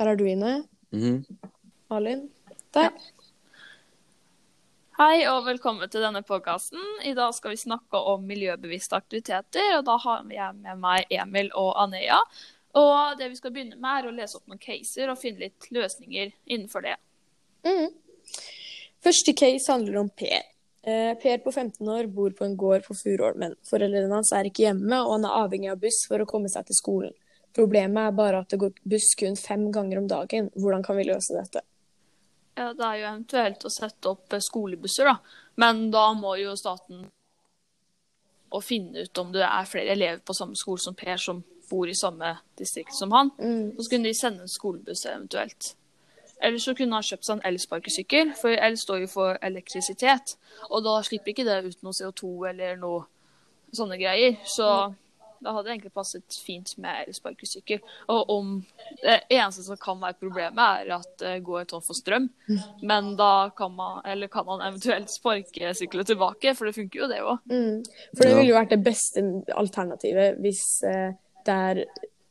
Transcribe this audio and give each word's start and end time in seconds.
Der 0.00 0.08
er 0.08 0.16
du 0.16 0.24
inne. 0.24 0.64
Mhm. 0.92 1.26
Malin. 1.90 2.30
Der. 2.72 2.88
Hei 4.96 5.26
og 5.28 5.44
velkommen 5.44 5.90
til 5.92 6.00
denne 6.00 6.22
podkasten. 6.24 6.80
I 7.04 7.12
dag 7.12 7.34
skal 7.36 7.52
vi 7.52 7.58
snakke 7.60 8.00
om 8.12 8.24
miljøbevisste 8.24 8.96
aktiviteter. 8.96 9.76
og 9.76 9.84
Da 9.84 9.98
har 10.00 10.24
jeg 10.30 10.54
med 10.54 10.80
meg 10.80 11.04
Emil 11.10 11.50
og 11.54 11.82
Aneya. 11.82 12.16
Og 12.72 13.18
det 13.18 13.28
vi 13.28 13.36
skal 13.36 13.52
begynne 13.52 13.76
med, 13.76 13.90
er 13.90 14.08
å 14.08 14.16
lese 14.16 14.40
opp 14.40 14.48
noen 14.48 14.58
caser 14.58 15.10
og 15.10 15.18
finne 15.18 15.44
litt 15.44 15.68
løsninger 15.70 16.32
innenfor 16.46 16.80
det. 16.80 16.96
Mm. 17.68 17.92
Første 19.04 19.36
case 19.36 19.72
handler 19.72 20.00
om 20.00 20.08
Per. 20.08 20.42
Eh, 20.82 21.12
per 21.20 21.44
på 21.44 21.52
15 21.52 21.88
år 21.88 22.08
bor 22.08 22.30
på 22.30 22.44
en 22.44 22.56
gård 22.56 22.88
på 22.88 22.96
Furuholmen. 22.96 23.52
Foreldrene 23.68 24.14
hans 24.14 24.32
er 24.32 24.48
ikke 24.48 24.64
hjemme, 24.64 25.04
og 25.04 25.18
han 25.18 25.28
er 25.28 25.42
avhengig 25.44 25.70
av 25.70 25.80
buss 25.84 26.06
for 26.08 26.24
å 26.24 26.26
komme 26.26 26.48
seg 26.48 26.64
til 26.64 26.74
skolen. 26.74 27.12
Problemet 27.56 28.08
er 28.08 28.16
bare 28.16 28.42
at 28.44 28.52
det 28.52 28.60
går 28.62 28.76
buss 28.92 29.14
kun 29.18 29.36
fem 29.36 29.70
ganger 29.74 29.98
om 29.98 30.08
dagen. 30.08 30.50
Hvordan 30.54 30.84
kan 30.86 30.98
vi 30.98 31.08
løse 31.08 31.34
dette? 31.34 31.64
Ja, 32.58 32.72
det 32.76 32.84
er 32.84 32.98
jo 32.98 33.08
eventuelt 33.08 33.64
å 33.64 33.72
sette 33.72 34.10
opp 34.10 34.34
eh, 34.34 34.42
skolebusser, 34.44 35.08
da. 35.08 35.16
Men 35.60 35.88
da 35.94 36.10
må 36.16 36.34
jo 36.40 36.56
staten 36.58 37.06
å 38.50 38.60
finne 38.62 39.06
ut 39.06 39.18
om 39.22 39.30
det 39.32 39.44
er 39.46 39.68
flere 39.70 39.94
elever 39.94 40.22
på 40.26 40.34
samme 40.34 40.58
skole 40.58 40.82
som 40.82 40.96
Per 40.98 41.20
som 41.22 41.42
bor 41.70 41.88
i 41.88 41.94
samme 41.94 42.32
distrikt 42.58 42.94
som 42.98 43.12
han. 43.14 43.30
Mm. 43.38 43.76
Så 43.78 43.90
kunne 43.90 44.10
de 44.10 44.14
sende 44.18 44.46
en 44.46 44.50
skolebuss 44.50 45.04
eventuelt. 45.06 45.74
Eller 46.42 46.58
så 46.58 46.74
kunne 46.74 46.96
han 46.96 47.06
kjøpt 47.06 47.26
seg 47.26 47.36
en 47.36 47.46
elsparkesykkel, 47.50 48.32
for 48.40 48.56
el 48.56 48.78
står 48.80 49.04
jo 49.04 49.10
for 49.12 49.38
elektrisitet. 49.44 50.34
Og 50.70 50.82
da 50.86 50.96
slipper 51.06 51.34
ikke 51.34 51.46
det 51.46 51.60
ut 51.68 51.82
noe 51.84 51.96
CO2 51.96 52.32
eller 52.50 52.80
noe 52.80 53.04
sånne 53.76 54.00
greier. 54.00 54.38
Så 54.48 54.66
da 55.40 55.54
hadde 55.54 55.68
det 55.68 55.72
egentlig 55.74 55.92
passet 55.96 56.36
fint 56.44 56.72
med 56.82 57.06
elsparkesykkel. 57.06 57.80
Og 58.12 58.32
om 58.34 58.52
det 59.02 59.16
eneste 59.32 59.64
som 59.64 59.78
kan 59.80 60.00
være 60.02 60.18
problemet, 60.20 60.60
er 60.60 60.94
at 60.98 61.10
det 61.22 61.38
går 61.46 61.66
tom 61.70 61.82
for 61.84 61.96
strøm. 61.96 62.28
Men 62.82 63.14
da 63.18 63.50
kan 63.56 63.72
man, 63.76 64.02
eller 64.04 64.30
kan 64.32 64.46
man 64.48 64.62
eventuelt 64.66 65.10
sparkesykle 65.12 66.04
tilbake, 66.04 66.54
for 66.54 66.68
det 66.68 66.76
funker 66.76 67.04
jo 67.04 67.10
det 67.10 67.22
òg. 67.24 67.50
Mm. 67.50 67.82
For 68.14 68.26
det 68.26 68.36
ville 68.36 68.52
jo 68.52 68.60
vært 68.60 68.76
det 68.76 68.82
beste 68.84 69.24
alternativet 69.56 70.40
hvis 70.44 70.64
eh, 70.88 71.16
det 71.46 71.58
er 71.70 71.84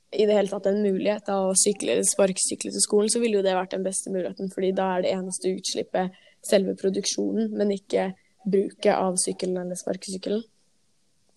i 0.09 0.25
det 0.25 0.33
hele 0.33 0.49
tatt 0.49 0.65
en 0.69 0.81
mulighet 0.81 1.27
da, 1.27 1.37
å 1.49 1.57
sykle 1.57 1.93
eller 1.93 2.07
sparkesykle 2.07 2.71
til 2.73 2.83
skolen, 2.83 3.11
så 3.13 3.21
ville 3.21 3.37
jo 3.37 3.45
det 3.45 3.53
vært 3.57 3.75
den 3.75 3.85
beste 3.85 4.09
muligheten, 4.13 4.49
fordi 4.53 4.71
da 4.77 4.87
er 4.95 5.05
det 5.05 5.11
eneste 5.13 5.53
utslippet 5.53 6.15
selve 6.45 6.73
produksjonen, 6.79 7.51
men 7.53 7.75
ikke 7.75 8.09
bruket 8.49 8.95
av 8.95 9.19
sykkelen 9.21 9.59
eller 9.61 9.77
sparkesykkelen. 9.77 10.41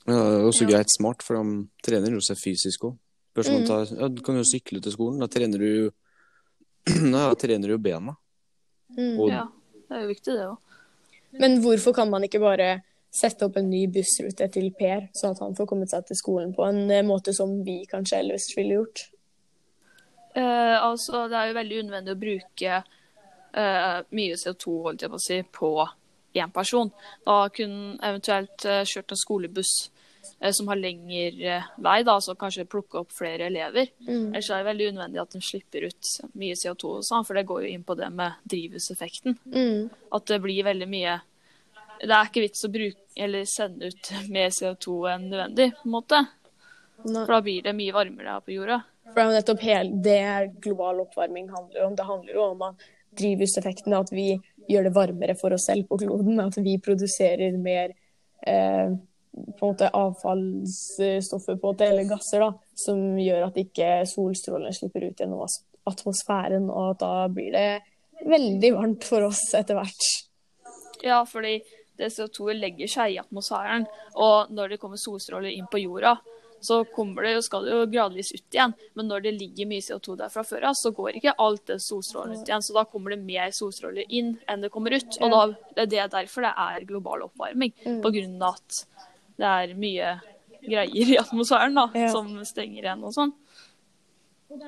Ja, 0.06 0.12
det 0.18 0.38
er 0.40 0.46
også 0.48 0.64
Ja. 0.66 0.70
greit 0.76 0.90
smart, 0.90 1.22
for 1.22 1.38
de 1.38 1.68
trener 1.82 2.10
jo 2.16 2.20
seg 2.20 2.36
fysisk 2.40 2.84
òg. 2.88 2.96
Mm. 3.36 3.98
Ja, 3.98 4.08
du 4.08 4.20
kan 4.22 4.36
jo 4.36 4.42
sykle 4.44 4.82
til 4.82 4.92
skolen. 4.92 5.20
Da 5.22 5.26
trener 5.26 5.58
du 5.58 5.66
jo 5.66 5.90
da 7.12 7.34
trener 7.38 7.68
du 7.68 7.78
bena. 7.78 8.16
Mm. 8.96 9.18
Og 9.20 9.28
Ja, 9.30 9.46
det 9.88 9.96
er 9.96 10.02
jo 10.02 10.08
viktig, 10.08 10.34
det 10.36 10.48
òg. 10.50 10.58
Men 11.40 11.60
hvorfor 11.62 11.94
kan 11.94 12.10
man 12.10 12.22
ikke 12.26 12.40
bare 12.42 12.82
sette 13.12 13.44
opp 13.46 13.56
en 13.56 13.70
ny 13.70 13.86
bussrute 13.92 14.50
til 14.52 14.70
Per, 14.76 15.06
sånn 15.16 15.32
at 15.32 15.40
han 15.40 15.54
får 15.56 15.66
kommet 15.68 15.90
seg 15.92 16.04
til 16.08 16.16
skolen 16.16 16.52
på 16.56 16.64
en 16.68 16.90
eh, 16.90 17.02
måte 17.04 17.32
som 17.36 17.62
vi 17.64 17.84
kanskje 17.88 18.18
ellers 18.20 18.50
ville 18.56 18.74
gjort? 18.80 19.06
Eh, 20.34 20.76
altså, 20.82 21.26
det 21.28 21.36
er 21.36 21.48
jo 21.50 21.56
veldig 21.58 21.80
unødvendig 21.84 22.12
å 22.14 22.20
bruke 22.20 22.76
eh, 23.54 23.98
mye 24.16 24.38
CO2 24.40 24.76
holdt 24.88 25.04
jeg 25.04 25.12
på 25.12 25.20
å 25.20 25.24
si, 25.26 25.40
på 25.44 25.72
én 26.32 26.52
person. 26.52 26.90
Da 27.26 27.48
kunne 27.54 27.96
eventuelt 28.02 28.64
eh, 28.64 28.84
kjørt 28.88 29.12
en 29.12 29.20
skolebuss 29.20 29.72
eh, 30.40 30.52
som 30.54 30.70
har 30.70 30.80
lengre 30.80 31.56
eh, 31.56 31.70
vei, 31.84 31.98
da, 32.06 32.18
så 32.20 32.36
kanskje 32.38 32.68
plukke 32.70 33.02
opp 33.02 33.12
flere 33.14 33.48
elever. 33.50 33.90
Mm. 34.06 34.30
Ellers 34.32 34.50
er 34.50 34.62
det 34.62 34.70
veldig 34.70 34.90
unødvendig 34.92 35.22
at 35.24 35.36
de 35.36 35.42
slipper 35.44 35.88
ut 35.88 36.12
mye 36.40 36.58
CO2, 36.58 36.94
og 36.98 37.08
sånn, 37.08 37.26
for 37.28 37.38
det 37.38 37.46
går 37.48 37.66
jo 37.66 37.74
inn 37.74 37.86
på 37.86 37.98
det 37.98 38.10
med 38.14 38.40
drivhuseffekten. 38.54 39.38
Mm. 39.54 39.90
At 40.18 40.30
det 40.30 40.40
blir 40.44 40.70
veldig 40.70 40.90
mye 40.90 41.20
Det 42.02 42.10
er 42.10 42.26
ikke 42.26 42.42
vits 42.42 42.64
å 42.66 42.70
bruke 42.72 42.98
eller 43.22 43.44
sende 43.46 43.92
ut 43.92 44.08
mer 44.32 44.48
CO2 44.50 44.94
enn 45.12 45.28
nødvendig, 45.30 45.68
på 45.76 45.86
en 45.86 45.92
måte. 45.92 46.24
Nei. 47.02 47.20
For 47.20 47.34
da 47.34 47.42
blir 47.44 47.62
det 47.66 47.74
mye 47.76 47.94
varmere 47.94 48.34
her 48.34 48.42
på 48.42 48.54
jorda. 48.56 48.80
For 49.04 49.18
det 49.18 49.22
er 49.22 49.28
jo 49.28 49.36
nettopp 49.36 49.62
hele 49.66 50.00
det 50.06 50.24
global 50.64 51.02
oppvarming 51.04 51.48
handler 51.52 51.86
om. 51.86 51.94
Det 51.98 52.06
handler 52.08 52.34
jo 52.34 52.44
om 52.46 52.64
at 52.70 52.84
drivhuseffekten, 53.18 53.94
at 53.94 54.12
vi 54.12 54.26
gjør 54.68 54.88
det 54.88 54.94
varmere 54.96 55.36
for 55.38 55.54
oss 55.56 55.66
selv 55.70 55.88
på 55.88 56.00
kloden. 56.02 56.40
At 56.42 56.58
vi 56.62 56.78
produserer 56.82 57.56
mer 57.58 57.94
eh, 58.46 58.92
på 59.32 59.66
en 59.66 59.72
måte 59.72 59.90
avfallsstoffer 59.96 61.56
på 61.60 61.74
det, 61.78 61.88
eller 61.88 62.10
gasser 62.10 62.44
da, 62.44 62.50
som 62.76 63.18
gjør 63.20 63.46
at 63.48 63.60
ikke 63.62 64.02
solstrålene 64.10 64.74
slipper 64.76 65.08
ut 65.08 65.22
gjennom 65.22 65.46
atmosfæren, 65.88 66.68
og 66.70 66.92
at 66.92 67.00
da 67.00 67.12
blir 67.32 67.54
det 67.54 68.26
veldig 68.28 68.74
varmt 68.76 69.06
for 69.08 69.30
oss 69.30 69.46
etter 69.56 69.78
hvert. 69.78 70.10
Ja, 71.02 71.22
fordi 71.26 71.56
det 71.98 72.12
CO2 72.12 72.54
legger 72.56 72.90
seg 72.90 73.14
i 73.14 73.20
atmosfæren, 73.22 73.88
og 74.20 74.52
når 74.54 74.74
det 74.74 74.80
kommer 74.82 75.00
solstråler 75.00 75.52
inn 75.52 75.68
på 75.70 75.80
jorda, 75.82 76.16
så 76.62 76.82
kommer 76.94 77.26
det 77.26 77.34
jo, 77.34 77.42
skal 77.44 77.66
det 77.66 77.74
jo 77.74 77.86
gradvis 77.90 78.32
ut 78.36 78.54
igjen. 78.54 78.74
Men 78.98 79.08
når 79.10 79.24
det 79.26 79.34
ligger 79.40 79.70
mye 79.70 79.82
CO2 79.84 80.16
der 80.20 80.32
fra 80.32 80.44
før 80.46 80.68
av, 80.70 80.76
så 80.78 80.92
går 80.94 81.18
ikke 81.18 81.34
alt 81.42 81.64
det 81.70 81.80
solstrålen 81.82 82.38
ut 82.38 82.48
igjen. 82.48 82.62
Så 82.62 82.76
da 82.76 82.84
kommer 82.88 83.14
det 83.14 83.22
mer 83.26 83.50
solstråler 83.54 84.06
inn 84.08 84.36
enn 84.50 84.62
det 84.62 84.70
kommer 84.74 84.94
ut. 84.94 85.18
Og 85.20 85.34
da, 85.34 85.42
det 85.82 85.98
er 85.98 86.12
derfor 86.12 86.46
det 86.46 86.52
er 86.66 86.86
global 86.88 87.26
oppvarming. 87.26 87.74
På 88.04 88.14
grunn 88.14 88.38
av 88.38 88.60
at 88.60 88.84
det 89.42 89.50
er 89.50 89.74
mye 89.78 90.14
greier 90.62 91.12
i 91.16 91.18
atmosfæren 91.18 91.74
da, 91.74 91.88
Ja. 91.98 92.12
som 92.14 92.30
stenger 92.46 92.84
igjen 92.84 93.02
og 93.02 93.14
sånn. 93.16 93.34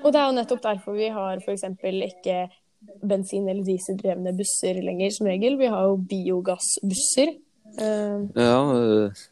Og 0.03 0.11
det 0.11 0.19
er 0.21 0.27
jo 0.27 0.37
nettopp 0.39 0.63
derfor 0.65 0.97
vi 0.97 1.09
har 1.13 1.39
f.eks. 1.43 1.65
ikke 1.85 2.39
bensin- 3.05 3.49
eller 3.49 3.65
dieseldrevne 3.65 4.33
busser 4.37 4.81
lenger, 4.83 5.11
som 5.11 5.29
regel. 5.29 5.59
Vi 5.61 5.71
har 5.71 5.85
jo 5.89 5.97
biogassbusser. 6.11 7.37
Uh... 7.79 8.27
ja, 8.35 8.59
uh, 8.61 9.25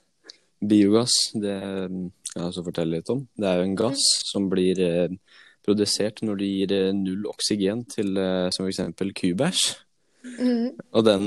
biogass, 0.63 1.15
det 1.35 1.59
kan 2.33 2.43
jeg 2.43 2.49
også 2.51 2.65
fortelle 2.67 2.97
litt 2.99 3.11
om. 3.13 3.23
Det 3.37 3.47
er 3.49 3.61
jo 3.61 3.69
en 3.69 3.79
gass 3.79 4.03
som 4.29 4.49
blir 4.53 4.79
eh, 4.81 5.15
produsert 5.65 6.23
når 6.25 6.41
du 6.41 6.45
gir 6.49 6.73
eh, 6.75 6.91
null 6.97 7.27
oksygen 7.31 7.85
til 7.93 8.17
eh, 8.19 8.49
som 8.55 8.67
f.eks. 8.67 8.81
kubæsj. 9.21 9.65
Mm. 10.39 10.69
Og 10.95 11.03
den 11.05 11.25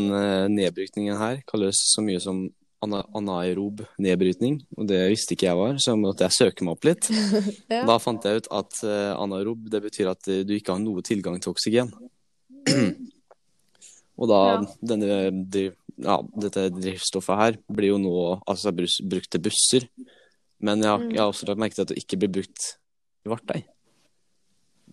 nedbrytningen 0.55 1.17
her 1.19 1.41
kalles 1.49 1.81
så 1.91 2.01
mye 2.05 2.21
som 2.23 2.45
ana 2.85 3.01
anaerob 3.17 3.81
nedbrytning, 3.99 4.59
og 4.77 4.88
det 4.88 5.01
visste 5.11 5.33
ikke 5.35 5.47
jeg 5.49 5.57
var, 5.59 5.77
så 5.83 5.95
måtte 5.99 6.23
jeg 6.27 6.35
søke 6.38 6.63
meg 6.67 6.75
opp 6.77 6.88
litt. 6.88 7.09
Ja. 7.73 7.81
Da 7.89 7.97
fant 7.99 8.23
jeg 8.27 8.44
ut 8.44 8.49
at 8.55 8.81
anaerob 9.19 9.65
det 9.73 9.81
betyr 9.83 10.11
at 10.13 10.27
du 10.47 10.53
ikke 10.55 10.75
har 10.75 10.81
noe 10.83 11.03
tilgang 11.05 11.39
til 11.44 11.51
oksygen. 11.51 11.91
og 14.19 14.29
da 14.31 14.39
Ja. 14.53 14.59
denne, 14.94 15.17
driv- 15.51 15.75
ja, 15.97 16.17
dette 16.45 16.69
drivstoffet 16.75 17.39
her 17.41 17.57
blir 17.71 17.94
jo 17.94 17.97
nå 17.99 18.15
altså 18.47 18.71
brukt 18.75 19.29
til 19.31 19.41
busser, 19.44 19.88
men 20.65 20.81
jeg, 20.83 20.89
har- 20.91 21.05
jeg 21.11 21.21
har 21.21 21.31
også 21.31 21.47
lagt 21.49 21.61
merke 21.61 21.77
til 21.77 21.85
at 21.85 21.93
det 21.93 21.99
ikke 22.01 22.19
blir 22.23 22.33
brukt 22.39 22.71
i 23.25 23.31
Vartei. 23.31 23.61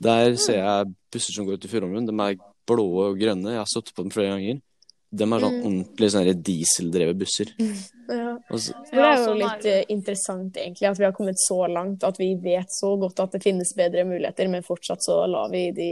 Der 0.03 0.35
ser 0.41 0.59
jeg 0.61 0.93
busser 1.13 1.35
som 1.37 1.47
går 1.47 1.59
ut 1.61 1.65
i 1.67 1.71
Furumund. 1.71 2.09
De 2.11 2.15
er 2.25 2.37
blå 2.69 2.87
og 3.07 3.19
grønne. 3.21 3.53
Jeg 3.55 3.61
har 3.63 3.71
stått 3.71 3.93
på 3.95 4.03
dem 4.05 4.13
flere 4.15 4.33
ganger. 4.35 4.61
De 5.13 5.27
er 5.27 5.43
sånn 5.45 5.59
ordentlig 5.61 6.09
sånne 6.15 6.33
dieseldrevet 6.49 7.19
busser. 7.21 7.53
Ja. 8.13 8.33
Så, 8.59 8.75
Det 8.91 8.99
er 9.01 9.21
jo 9.23 9.35
litt 9.39 9.65
eh, 9.71 9.85
interessant 9.95 10.57
egentlig 10.59 10.89
at 10.91 10.99
vi 10.99 11.05
har 11.07 11.15
kommet 11.17 11.39
så 11.41 11.63
langt 11.71 12.03
at 12.05 12.19
vi 12.21 12.33
vet 12.43 12.69
så 12.75 12.91
godt 13.01 13.23
at 13.23 13.33
det 13.37 13.41
finnes 13.45 13.71
bedre 13.79 14.03
muligheter, 14.05 14.51
men 14.53 14.65
fortsatt 14.67 15.01
så 15.07 15.15
lar 15.31 15.49
vi 15.53 15.63
de 15.73 15.87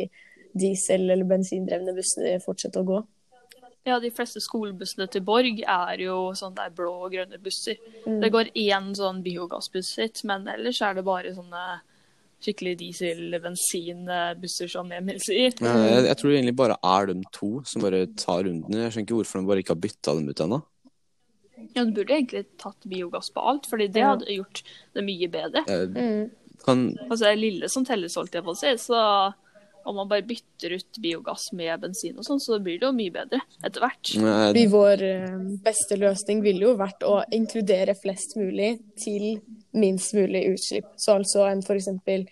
diesel- 0.58 1.06
eller 1.14 1.24
bensindrevne 1.30 1.94
bussene 1.96 2.34
fortsette 2.44 2.82
å 2.82 2.88
gå. 2.90 2.98
Ja, 3.88 3.98
de 3.98 4.10
fleste 4.12 4.40
skolebussene 4.44 5.06
til 5.10 5.22
Borg 5.24 5.62
er 5.64 5.96
jo 6.04 6.32
sånn 6.36 6.54
der 6.54 6.68
blå 6.76 6.90
og 7.06 7.12
grønne 7.14 7.38
busser. 7.42 7.76
Mm. 8.06 8.18
Det 8.20 8.30
går 8.34 8.50
én 8.54 8.90
sånn 8.94 9.22
biogassbuss 9.24 9.94
hit, 9.96 10.20
men 10.28 10.44
ellers 10.52 10.82
er 10.84 10.94
det 10.98 11.04
bare 11.06 11.32
sånne 11.34 11.62
skikkelig 12.44 12.74
diesel-bensinbusser, 12.80 14.68
som 14.72 14.90
Emil 14.92 15.18
sier. 15.20 15.52
ja, 15.60 15.74
jeg, 15.84 16.04
jeg 16.08 16.16
tror 16.20 16.30
det 16.30 16.38
egentlig 16.38 16.56
bare 16.60 16.76
er 16.92 17.06
de 17.10 17.16
to 17.36 17.50
som 17.68 17.82
bare 17.84 18.04
tar 18.20 18.44
rundene. 18.46 18.84
Jeg 18.86 18.92
skjønner 18.94 19.06
ikke 19.08 19.18
hvorfor 19.20 19.40
de 19.42 19.50
bare 19.50 19.62
ikke 19.64 19.74
har 19.74 19.82
bytta 19.86 20.14
dem 20.18 20.28
ut 20.32 20.40
ennå. 20.46 20.60
Ja, 21.76 21.84
du 21.84 21.92
burde 21.92 22.14
egentlig 22.16 22.44
tatt 22.60 22.86
biogass 22.88 23.28
på 23.34 23.42
alt, 23.44 23.66
fordi 23.68 23.88
det 23.92 24.00
Ja. 24.00 24.14
hadde 24.14 24.32
gjort 24.32 24.62
det 24.96 25.04
mye 25.04 25.28
bedre. 25.28 25.64
Jeg 25.68 25.88
Mm. 25.94 26.30
Kan 26.64 26.94
Altså, 27.08 27.24
det 27.24 27.32
er 27.32 27.36
lille 27.40 27.68
som 27.70 27.84
telles, 27.86 28.14
holdt 28.14 28.32
jeg 28.36 28.44
på 28.44 28.52
å 28.52 28.56
si, 28.56 28.66
så 28.76 29.32
om 29.84 29.96
man 29.96 30.08
bare 30.08 30.26
bytter 30.26 30.74
ut 30.76 30.98
biogass 31.02 31.50
med 31.56 31.80
bensin 31.80 32.18
og 32.18 32.26
sånn, 32.26 32.40
så 32.42 32.58
blir 32.62 32.80
det 32.80 32.86
jo 32.88 32.92
mye 32.96 33.14
bedre 33.14 33.40
etter 33.64 33.84
hvert. 33.84 34.12
eh, 34.66 34.72
vår 34.72 35.04
eh, 35.06 35.38
beste 35.64 35.98
løsning 36.00 36.42
ville 36.44 36.68
jo 36.68 36.74
vært 36.80 37.06
å 37.06 37.20
inkludere 37.34 37.96
flest 37.98 38.36
mulig 38.40 38.74
til 39.00 39.40
minst 39.76 40.14
mulig 40.16 40.44
utslipp. 40.52 40.90
Så 41.00 41.16
altså 41.16 41.46
en 41.48 41.64
eksempel 41.78 42.26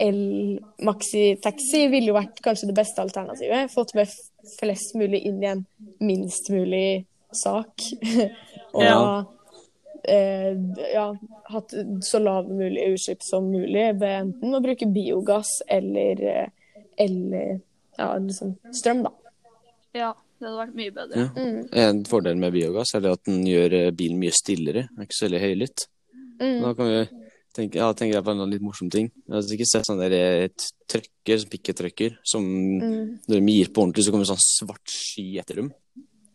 el-maxi-taxi 0.00 1.86
ville 1.92 2.10
jo 2.12 2.16
vært 2.16 2.40
kanskje 2.44 2.70
det 2.70 2.76
beste 2.78 3.02
alternativet. 3.02 3.72
Fått 3.72 3.94
med 3.98 4.12
flest 4.58 4.96
mulig 4.98 5.22
inn 5.28 5.42
i 5.42 5.50
en 5.50 5.66
minst 6.00 6.50
mulig 6.52 7.04
sak. 7.36 7.90
Og 8.76 8.84
Ja. 8.84 9.02
Eh, 10.10 10.56
ja, 10.92 11.06
hatt 11.52 11.74
så 12.06 12.20
lave 12.22 12.52
mulig 12.58 12.88
utslipp 12.94 13.22
som 13.26 13.46
mulig 13.52 13.86
ved 14.00 14.16
enten 14.16 14.56
å 14.56 14.62
bruke 14.64 14.88
biogass 14.90 15.60
eller 15.70 16.24
eh, 16.26 16.48
eller 17.00 17.60
ja, 17.96 18.10
liksom 18.18 18.56
strøm, 18.76 19.04
da. 19.06 19.12
Ja, 19.96 20.10
det 20.40 20.46
hadde 20.46 20.58
vært 20.60 20.76
mye 20.76 20.92
bedre. 20.96 21.24
Ja. 21.36 21.86
En 21.86 22.02
fordel 22.08 22.36
med 22.40 22.52
biogass 22.54 22.94
er 22.96 23.02
det 23.04 23.14
at 23.16 23.24
den 23.28 23.40
gjør 23.48 23.74
eh, 23.78 23.90
bilen 23.96 24.20
mye 24.20 24.34
stillere. 24.36 24.86
Den 24.90 25.02
er 25.02 25.08
ikke 25.08 25.18
så 25.18 25.26
veldig 25.28 25.42
høylytt. 25.46 25.86
Mm. 26.40 26.58
Da 26.62 26.74
kan 26.76 26.90
vi 26.90 27.00
tenke, 27.56 27.80
ja, 27.80 27.88
tenker 27.96 28.18
jeg 28.18 28.24
på 28.24 28.34
en 28.34 28.44
litt 28.52 28.64
morsom 28.64 28.90
ting. 28.92 29.10
Jeg 29.26 29.34
har 29.34 29.54
ikke 29.56 29.68
sett 29.68 29.88
sånn 29.88 30.00
der 30.00 30.52
trøkker, 30.90 31.46
pikketrøkker, 31.50 32.18
som 32.24 32.44
Mm. 32.46 33.18
når 33.28 33.40
de 33.40 33.56
gir 33.56 33.72
på 33.72 33.82
ordentlig, 33.82 34.04
så 34.06 34.12
kommer 34.14 34.24
det 34.24 34.32
sånn 34.32 34.46
svart 34.46 34.92
sky 34.92 35.26
etter 35.42 35.60
dem. 35.60 35.72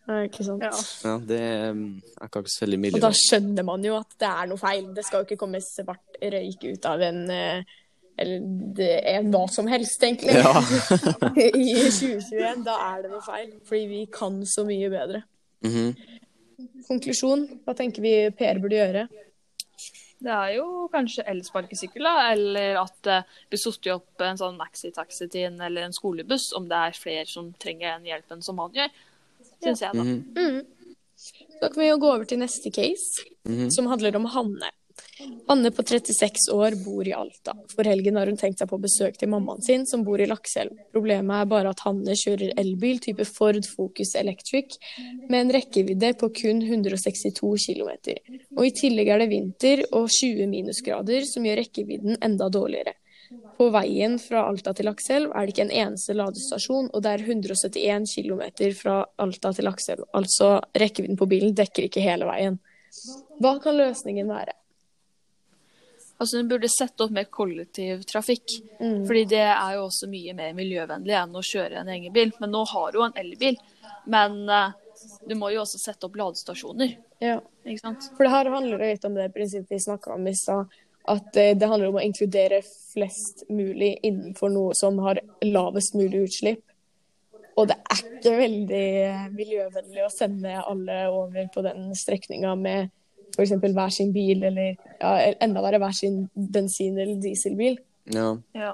Ja, 0.05 0.19
ikke 0.27 0.45
sant. 0.45 0.61
Ja. 0.61 0.71
Ja, 1.07 1.15
det 1.17 1.41
mm, 1.73 1.87
er 2.21 2.29
ikke 2.29 2.43
så 2.51 2.65
veldig 2.65 2.91
Og 2.93 3.01
da 3.01 3.09
skjønner 3.17 3.65
man 3.65 3.85
jo 3.87 3.95
at 3.97 4.13
det 4.21 4.29
er 4.29 4.51
noe 4.51 4.61
feil. 4.61 4.91
Det 4.93 5.05
skal 5.07 5.23
jo 5.23 5.27
ikke 5.29 5.39
komme 5.41 5.61
svart 5.65 6.19
røyk 6.21 6.67
ut 6.69 6.87
av 6.89 7.05
en 7.07 7.23
eh, 7.33 7.73
Eller 8.21 8.45
det 8.77 8.91
er 9.11 9.25
hva 9.27 9.41
som 9.51 9.67
helst, 9.67 10.03
egentlig. 10.05 10.37
Ja. 10.37 10.53
I 11.35 11.89
2021, 11.89 12.61
da 12.67 12.77
er 12.91 13.01
det 13.03 13.11
noe 13.11 13.25
feil. 13.25 13.49
Fordi 13.65 13.87
vi 13.89 14.05
kan 14.13 14.37
så 14.47 14.67
mye 14.67 14.91
bedre. 14.93 15.25
Mhm. 15.65 15.89
Konklusjon, 16.85 17.47
hva 17.65 17.73
tenker 17.75 18.03
vi 18.05 18.13
Per 18.37 18.61
burde 18.61 18.77
gjøre? 18.77 19.07
Det 20.25 20.31
er 20.31 20.53
jo 20.55 20.85
kanskje 20.93 21.25
elsparkesykkel, 21.27 22.05
da, 22.05 22.29
eller 22.31 22.77
at 22.79 22.95
det 23.03 23.17
blir 23.51 23.59
satt 23.59 23.89
opp 23.91 24.23
en 24.23 24.39
sånn 24.39 24.55
maxitaxi 24.57 25.27
til 25.33 25.49
en 25.49 25.59
eller 25.65 25.85
en 25.85 25.95
skolebuss, 25.95 26.51
om 26.57 26.69
det 26.69 26.77
er 26.79 26.97
flere 26.97 27.27
som 27.29 27.51
trenger 27.61 27.97
den 27.97 28.07
hjelpen 28.13 28.45
som 28.45 28.61
han 28.63 28.77
gjør. 28.77 28.93
Syns 29.65 29.83
jeg, 29.83 29.97
da. 29.97 30.05
Mm. 30.05 30.63
Da 31.61 31.69
kan 31.69 31.81
vi 31.81 31.91
jo 31.91 31.99
gå 32.01 32.09
over 32.13 32.25
til 32.29 32.41
neste 32.41 32.71
case, 32.73 33.25
mm. 33.47 33.69
som 33.73 33.87
handler 33.91 34.17
om 34.19 34.27
Hanne. 34.33 34.71
Hanne 35.47 35.71
på 35.71 35.83
36 35.83 36.51
år 36.53 36.75
bor 36.83 37.07
i 37.07 37.13
Alta. 37.15 37.53
For 37.71 37.87
helgen 37.87 38.17
har 38.19 38.27
hun 38.27 38.39
tenkt 38.39 38.59
seg 38.59 38.69
på 38.69 38.79
besøk 38.83 39.17
til 39.19 39.29
mammaen 39.31 39.63
sin, 39.63 39.85
som 39.87 40.03
bor 40.07 40.21
i 40.21 40.27
Lakselv. 40.27 40.75
Problemet 40.95 41.41
er 41.41 41.49
bare 41.51 41.71
at 41.71 41.83
Hanne 41.85 42.17
kjører 42.19 42.55
elbil 42.59 42.99
type 43.03 43.25
Ford 43.29 43.61
Focus 43.69 44.15
Electric 44.19 44.77
med 45.29 45.39
en 45.39 45.53
rekkevidde 45.55 46.13
på 46.19 46.31
kun 46.41 46.61
162 46.65 47.69
km. 47.69 47.91
Og 48.57 48.67
i 48.67 48.75
tillegg 48.75 49.13
er 49.13 49.23
det 49.23 49.31
vinter 49.31 49.85
og 49.91 50.09
20 50.11 50.51
minusgrader, 50.51 51.27
som 51.29 51.47
gjør 51.47 51.63
rekkevidden 51.63 52.19
enda 52.25 52.51
dårligere. 52.51 52.97
På 53.57 53.69
veien 53.73 54.17
fra 54.21 54.43
Alta 54.49 54.73
til 54.75 54.89
Lakselv 54.89 55.31
er 55.31 55.45
det 55.45 55.55
ikke 55.55 55.65
en 55.67 55.77
eneste 55.85 56.15
ladestasjon, 56.17 56.91
og 56.91 57.03
det 57.03 57.13
er 57.13 57.23
171 57.25 58.11
km 58.17 58.43
fra 58.77 58.99
Alta 59.21 59.53
til 59.55 59.67
Lakselv. 59.69 60.05
Altså 60.17 60.59
rekkevidden 60.75 61.19
på 61.19 61.29
bilen 61.31 61.55
dekker 61.57 61.87
ikke 61.87 62.03
hele 62.05 62.27
veien. 62.29 62.59
Hva 63.41 63.57
kan 63.63 63.77
løsningen 63.79 64.29
være? 64.31 64.55
Altså, 66.17 66.37
Hun 66.37 66.47
burde 66.47 66.71
sette 66.71 67.03
opp 67.03 67.11
mer 67.11 67.27
kollektivtrafikk. 67.27 68.57
Fordi 68.79 69.25
det 69.35 69.43
er 69.43 69.75
jo 69.75 69.87
også 69.89 70.07
mye 70.11 70.35
mer 70.37 70.55
miljøvennlig 70.55 71.17
enn 71.19 71.35
å 71.35 71.43
kjøre 71.43 71.81
en 71.81 71.91
egen 71.91 72.13
bil. 72.15 72.31
Men 72.39 72.53
nå 72.55 72.63
har 72.71 72.95
hun 72.95 73.09
en 73.09 73.19
elbil. 73.19 73.59
Men 74.11 74.37
eh, 74.49 74.77
du 75.27 75.35
må 75.35 75.51
jo 75.51 75.63
også 75.65 75.81
sette 75.81 76.07
opp 76.07 76.15
ladestasjoner. 76.19 76.95
Ja. 77.23 77.39
ikke 77.65 77.81
sant? 77.81 78.07
For 78.15 78.27
det 78.27 78.33
her 78.33 78.51
handler 78.53 78.83
litt 78.83 79.05
om 79.07 79.15
det 79.17 79.31
prinsippet 79.35 79.75
vi 79.75 79.81
snakka 79.87 80.15
om 80.15 80.27
i 80.27 80.35
stad. 80.37 80.71
At 81.07 81.37
eh, 81.37 81.53
det 81.57 81.67
handler 81.69 81.91
om 81.91 81.99
å 81.99 82.03
inkludere 82.05 82.61
flest 82.65 83.43
mulig 83.49 83.95
innenfor 84.07 84.49
noe 84.49 84.73
som 84.77 84.97
har 85.05 85.19
lavest 85.45 85.93
mulig 85.97 86.23
utslipp. 86.29 86.63
Og 87.55 87.69
det 87.69 87.77
er 87.77 88.01
ikke 88.01 88.31
veldig 88.39 88.83
eh, 89.05 89.27
miljøvennlig 89.35 90.05
å 90.05 90.11
sende 90.11 90.55
alle 90.59 91.03
over 91.13 91.45
på 91.53 91.63
den 91.63 91.91
strekninga 91.95 92.55
med 92.59 92.89
f.eks. 93.35 93.53
hver 93.61 93.91
sin 93.93 94.11
bil, 94.15 94.43
eller 94.47 94.73
ja, 95.01 95.11
enda 95.43 95.61
verre 95.63 95.79
hver 95.83 95.93
sin 95.95 96.25
bensin- 96.35 96.97
eller 96.99 97.19
dieselbil. 97.21 97.77
Ja. 98.11 98.33
Ja. 98.55 98.73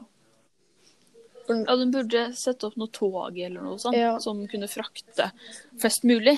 Ja, 1.51 1.75
Den 1.75 1.92
burde 1.92 2.30
sette 2.38 2.69
opp 2.69 2.78
noe 2.80 2.88
tog 2.94 3.38
eller 3.38 3.60
noe 3.62 3.80
sånt, 3.81 3.98
Ja. 3.98 4.13
som 4.24 4.39
kunne 4.48 4.69
frakte 4.72 5.31
flest 5.81 6.06
mulig. 6.07 6.38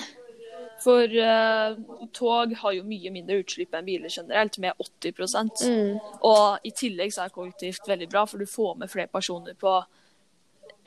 For 0.82 1.06
uh, 1.06 1.76
tog 2.12 2.54
har 2.60 2.72
jo 2.76 2.82
mye 2.84 3.12
mindre 3.14 3.38
utslipp 3.44 3.74
enn 3.76 3.86
biler 3.86 4.12
generelt, 4.12 4.58
med 4.58 4.74
80 4.80 5.14
Mm. 5.64 5.98
Og 6.26 6.66
i 6.66 6.72
tillegg 6.74 7.12
så 7.14 7.24
er 7.24 7.34
kollektivt 7.34 7.88
veldig 7.88 8.08
bra, 8.10 8.24
for 8.26 8.38
du 8.38 8.46
får 8.46 8.76
med 8.78 8.90
flere 8.90 9.08
personer 9.12 9.54
på 9.54 9.74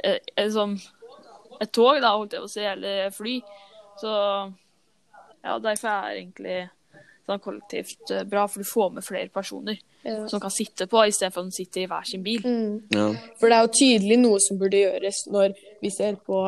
eh, 0.04 0.20
liksom, 0.38 0.76
et 1.62 1.72
tog, 1.72 2.02
da, 2.02 2.14
holdt 2.18 2.34
jeg 2.34 2.44
på 2.44 2.50
å 2.50 2.52
si, 2.52 2.66
eller 2.68 3.10
fly. 3.16 3.36
Så 4.02 4.12
ja, 5.44 5.58
derfor 5.64 5.90
er 5.94 6.18
egentlig 6.18 6.58
sånn 7.28 7.42
kollektivt 7.44 8.12
eh, 8.14 8.26
bra, 8.28 8.46
for 8.48 8.64
du 8.64 8.70
får 8.70 8.94
med 8.98 9.08
flere 9.08 9.30
personer 9.34 9.80
Ja. 10.08 10.28
som 10.30 10.40
kan 10.40 10.52
sitte 10.54 10.86
på, 10.88 11.02
istedenfor 11.10 11.42
at 11.44 11.50
de 11.50 11.56
sitter 11.58 11.82
i 11.82 11.88
hver 11.90 12.06
sin 12.08 12.24
bil. 12.24 12.46
Mm. 12.46 12.76
ja. 12.94 13.08
For 13.40 13.50
det 13.50 13.58
er 13.58 13.66
jo 13.66 13.74
tydelig 13.76 14.18
noe 14.22 14.38
som 14.40 14.60
burde 14.62 14.80
gjøres 14.80 15.26
når 15.34 15.58
vi 15.82 15.90
ser 15.92 16.16
på 16.24 16.46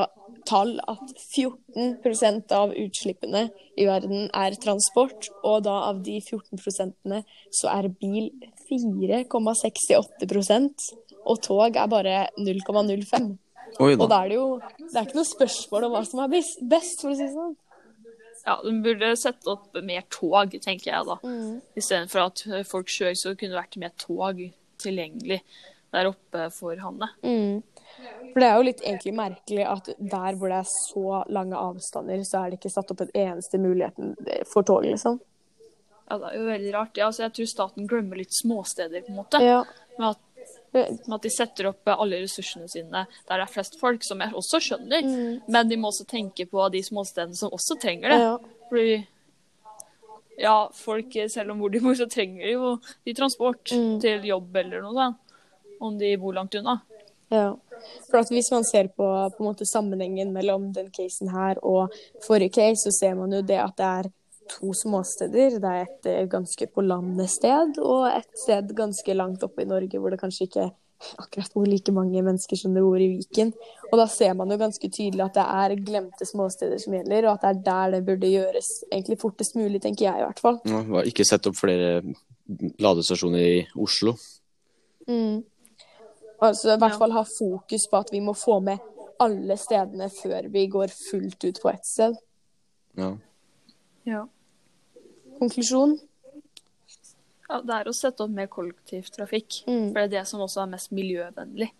tall 0.49 0.71
at 0.89 1.11
14% 1.21 2.51
av 2.55 2.71
utslippene 2.73 3.43
i 3.79 3.85
verden 3.87 4.29
er 4.35 4.55
transport, 4.61 5.29
og 5.43 5.63
da 5.67 5.75
av 5.91 6.01
de 6.05 6.17
14% 6.19 7.23
så 7.55 7.69
er 7.71 7.89
bil 8.01 8.31
4,68% 8.69 10.89
og 11.29 11.41
tog 11.45 11.75
er 11.77 11.87
bare 11.91 12.17
0,05. 12.39 13.31
Oi 13.79 13.93
Og 13.93 14.07
da. 14.09 14.23
er 14.23 14.27
det 14.31 14.37
jo 14.39 14.47
Det 14.79 14.95
er 14.97 15.05
ikke 15.05 15.19
noe 15.19 15.29
spørsmål 15.29 15.83
om 15.85 15.91
hva 15.93 16.03
som 16.07 16.19
er 16.23 16.31
best, 16.33 17.01
for 17.03 17.09
å 17.11 17.17
si 17.17 17.25
det 17.27 17.35
sånn. 17.35 17.55
Ja, 18.47 18.55
de 18.63 18.71
burde 18.81 19.11
sette 19.19 19.51
opp 19.51 19.75
mer 19.85 20.03
tog, 20.09 20.55
tenker 20.63 20.87
jeg 20.93 21.03
da. 21.05 21.17
Mm. 21.21 21.59
Istedenfor 21.77 22.19
at 22.23 22.37
folk 22.65 22.87
kjører, 22.89 23.17
så 23.19 23.35
kunne 23.35 23.53
det 23.53 23.61
vært 23.61 23.77
mer 23.83 23.93
tog 23.99 24.35
tilgjengelig 24.81 25.41
der 25.93 26.09
oppe 26.09 26.47
for 26.55 26.73
Hanne. 26.81 27.07
Mm. 27.21 27.61
For 27.97 28.41
det 28.41 28.47
er 28.47 28.55
jo 28.59 28.67
litt 28.67 28.83
egentlig 28.85 29.13
merkelig 29.17 29.65
at 29.67 29.89
der 29.97 30.37
hvor 30.37 30.51
det 30.51 30.59
er 30.61 30.69
så 30.69 31.23
lange 31.33 31.57
avstander, 31.57 32.21
så 32.27 32.43
er 32.43 32.51
det 32.51 32.59
ikke 32.59 32.71
satt 32.73 32.93
opp 32.93 33.03
en 33.05 33.11
eneste 33.17 33.59
muligheten 33.61 34.15
for 34.47 34.67
tog, 34.67 34.85
liksom. 34.85 35.19
Ja, 36.09 36.17
det 36.17 36.31
er 36.31 36.39
jo 36.39 36.47
veldig 36.47 36.73
rart. 36.73 36.97
Ja, 36.97 37.09
altså, 37.09 37.25
jeg 37.27 37.35
tror 37.37 37.49
staten 37.51 37.89
glemmer 37.89 38.17
litt 38.17 38.33
småsteder, 38.33 39.03
på 39.05 39.13
en 39.13 39.19
måte. 39.19 39.41
Ja. 39.45 39.59
Med, 39.99 40.15
at, 40.15 40.55
med 40.73 41.15
at 41.19 41.27
de 41.27 41.31
setter 41.33 41.69
opp 41.69 41.91
alle 41.93 42.21
ressursene 42.23 42.69
sine 42.71 43.03
der 43.05 43.35
det 43.35 43.45
er 43.45 43.53
flest 43.53 43.77
folk, 43.81 44.05
som 44.05 44.23
jeg 44.23 44.33
også 44.37 44.61
skjønner. 44.63 45.05
Men 45.45 45.69
de 45.69 45.77
må 45.77 45.91
også 45.91 46.07
tenke 46.09 46.47
på 46.49 46.65
de 46.73 46.81
småstedene 46.85 47.37
som 47.37 47.53
også 47.53 47.77
trenger 47.81 48.13
det. 48.13 48.19
Ja. 48.23 48.35
Fordi 48.71 48.99
ja, 50.39 50.57
folk, 50.73 51.17
selv 51.29 51.51
om 51.51 51.61
hvor 51.61 51.73
de 51.73 51.81
bor, 51.83 51.97
så 51.99 52.07
trenger 52.09 52.45
de 52.45 52.53
jo 52.55 52.75
de 53.05 53.15
transport 53.17 53.63
til 53.69 54.29
jobb 54.29 54.55
eller 54.63 54.85
noe 54.85 54.95
sånt. 54.95 55.25
Om 55.79 55.95
de 55.95 56.09
bor 56.19 56.33
langt 56.35 56.57
unna. 56.59 56.79
Ja. 57.29 57.53
For 58.09 58.19
at 58.19 58.31
hvis 58.33 58.51
man 58.51 58.65
ser 58.67 58.89
på, 58.91 59.05
på 59.05 59.43
en 59.43 59.47
måte 59.47 59.67
sammenhengen 59.67 60.33
mellom 60.35 60.71
den 60.75 60.89
casen 60.91 61.31
her 61.31 61.61
og 61.63 61.93
forrige 62.25 62.57
case, 62.57 62.87
så 62.87 62.95
ser 62.95 63.15
man 63.19 63.33
jo 63.33 63.41
det 63.45 63.59
at 63.61 63.77
det 63.79 63.89
er 63.89 64.11
to 64.49 64.73
småsteder. 64.73 65.59
Det 65.61 65.71
er 65.71 65.85
et 65.85 66.09
eh, 66.09 66.27
ganske 66.29 66.67
på 66.73 66.83
landet 66.83 67.31
sted, 67.31 67.77
og 67.83 68.09
et 68.11 68.29
sted 68.43 68.73
ganske 68.75 69.15
langt 69.15 69.45
oppe 69.45 69.63
i 69.63 69.69
Norge 69.69 70.01
hvor 70.01 70.13
det 70.13 70.21
kanskje 70.21 70.49
ikke 70.49 70.69
akkurat 71.19 71.53
bor 71.53 71.67
like 71.69 71.91
mange 71.95 72.21
mennesker 72.23 72.59
som 72.59 72.73
det 72.75 72.83
bor 72.83 72.99
i 72.99 73.11
Viken. 73.13 73.53
Og 73.89 73.95
da 74.01 74.07
ser 74.11 74.33
man 74.37 74.51
jo 74.51 74.57
ganske 74.59 74.89
tydelig 74.91 75.23
at 75.25 75.37
det 75.37 75.45
er 75.45 75.83
glemte 75.85 76.27
småsteder 76.27 76.81
som 76.81 76.97
gjelder, 76.97 77.29
og 77.29 77.37
at 77.37 77.45
det 77.45 77.51
er 77.51 77.61
der 77.69 77.93
det 77.95 78.01
burde 78.09 78.33
gjøres 78.33 78.71
egentlig 78.89 79.19
fortest 79.21 79.55
mulig, 79.59 79.81
tenker 79.85 80.09
jeg 80.09 80.19
i 80.19 80.25
hvert 80.25 80.43
fall. 80.43 80.59
Ja, 80.67 81.05
ikke 81.07 81.27
sett 81.27 81.47
opp 81.47 81.57
flere 81.59 82.01
ladestasjoner 82.81 83.45
i 83.45 83.63
Oslo. 83.79 84.17
Mm. 85.07 85.45
Altså 86.39 86.73
i 86.73 86.79
hvert 86.79 86.97
fall 86.99 87.13
ha 87.15 87.23
fokus 87.27 87.87
på 87.91 87.99
at 87.99 88.11
vi 88.13 88.21
må 88.23 88.33
få 88.37 88.59
med 88.63 88.79
alle 89.19 89.57
stedene 89.59 90.07
før 90.13 90.47
vi 90.53 90.67
går 90.71 90.93
fullt 90.95 91.43
ut 91.43 91.61
på 91.61 91.71
ett 91.71 91.85
sted. 91.85 92.15
Ja. 92.99 93.09
Ja. 94.07 94.21
Konklusjon? 95.39 95.97
Ja, 97.49 97.59
det 97.65 97.75
er 97.75 97.89
å 97.89 97.95
sette 97.95 98.23
opp 98.23 98.31
mer 98.35 98.47
kollektivtrafikk. 98.51 99.63
Mm. 99.67 99.89
For 99.89 99.99
det 99.99 100.05
er 100.05 100.13
det 100.19 100.27
som 100.29 100.43
også 100.45 100.63
er 100.63 100.71
mest 100.75 100.93
miljøvennlig. 100.95 101.71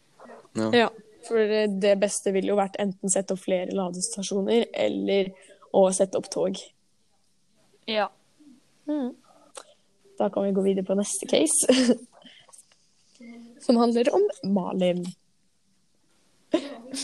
ja. 0.58 0.74
Ja. 0.84 0.90
For 1.28 1.52
det 1.84 1.98
beste 2.00 2.32
ville 2.32 2.54
jo 2.54 2.56
vært 2.56 2.78
enten 2.80 3.12
sette 3.12 3.36
opp 3.36 3.42
flere 3.44 3.76
ladestasjoner 3.76 4.70
eller 4.72 5.34
å 5.76 5.82
sette 5.92 6.16
opp 6.16 6.30
tog. 6.32 6.56
Ja. 7.90 8.08
Da 10.20 10.30
kan 10.32 10.48
vi 10.48 10.54
gå 10.56 10.64
videre 10.64 10.88
på 10.88 10.96
neste 11.00 11.28
case. 11.30 11.68
Som 13.62 13.78
handler 13.78 14.14
om 14.16 14.30
Malin. 14.54 15.04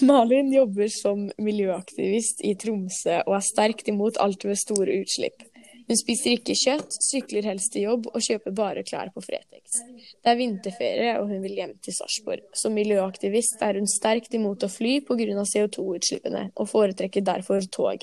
Malin 0.01 0.53
jobber 0.53 0.87
som 0.89 1.27
miljøaktivist 1.37 2.41
i 2.45 2.55
Tromsø 2.57 3.19
og 3.27 3.35
er 3.37 3.45
sterkt 3.45 3.91
imot 3.91 4.17
alt 4.21 4.47
ved 4.47 4.57
store 4.57 5.01
utslipp. 5.03 5.45
Hun 5.85 5.99
spiser 5.99 6.33
ikke 6.33 6.55
kjøtt, 6.57 6.95
sykler 7.05 7.45
helst 7.45 7.75
til 7.75 7.85
jobb 7.85 8.07
og 8.09 8.23
kjøper 8.25 8.53
bare 8.57 8.83
klær 8.87 9.11
på 9.13 9.21
Fretex. 9.21 9.75
Det 10.17 10.31
er 10.31 10.39
vinterferie 10.39 11.11
og 11.19 11.29
hun 11.29 11.43
vil 11.43 11.59
hjem 11.59 11.75
til 11.85 11.93
Sarpsborg. 11.93 12.41
Som 12.57 12.73
miljøaktivist 12.77 13.61
er 13.65 13.77
hun 13.77 13.89
sterkt 13.89 14.33
imot 14.33 14.65
å 14.65 14.71
fly 14.71 14.97
pga. 15.05 15.43
CO2-utslippene, 15.45 16.47
og 16.57 16.69
foretrekker 16.71 17.21
derfor 17.25 17.61
tog. 17.69 18.01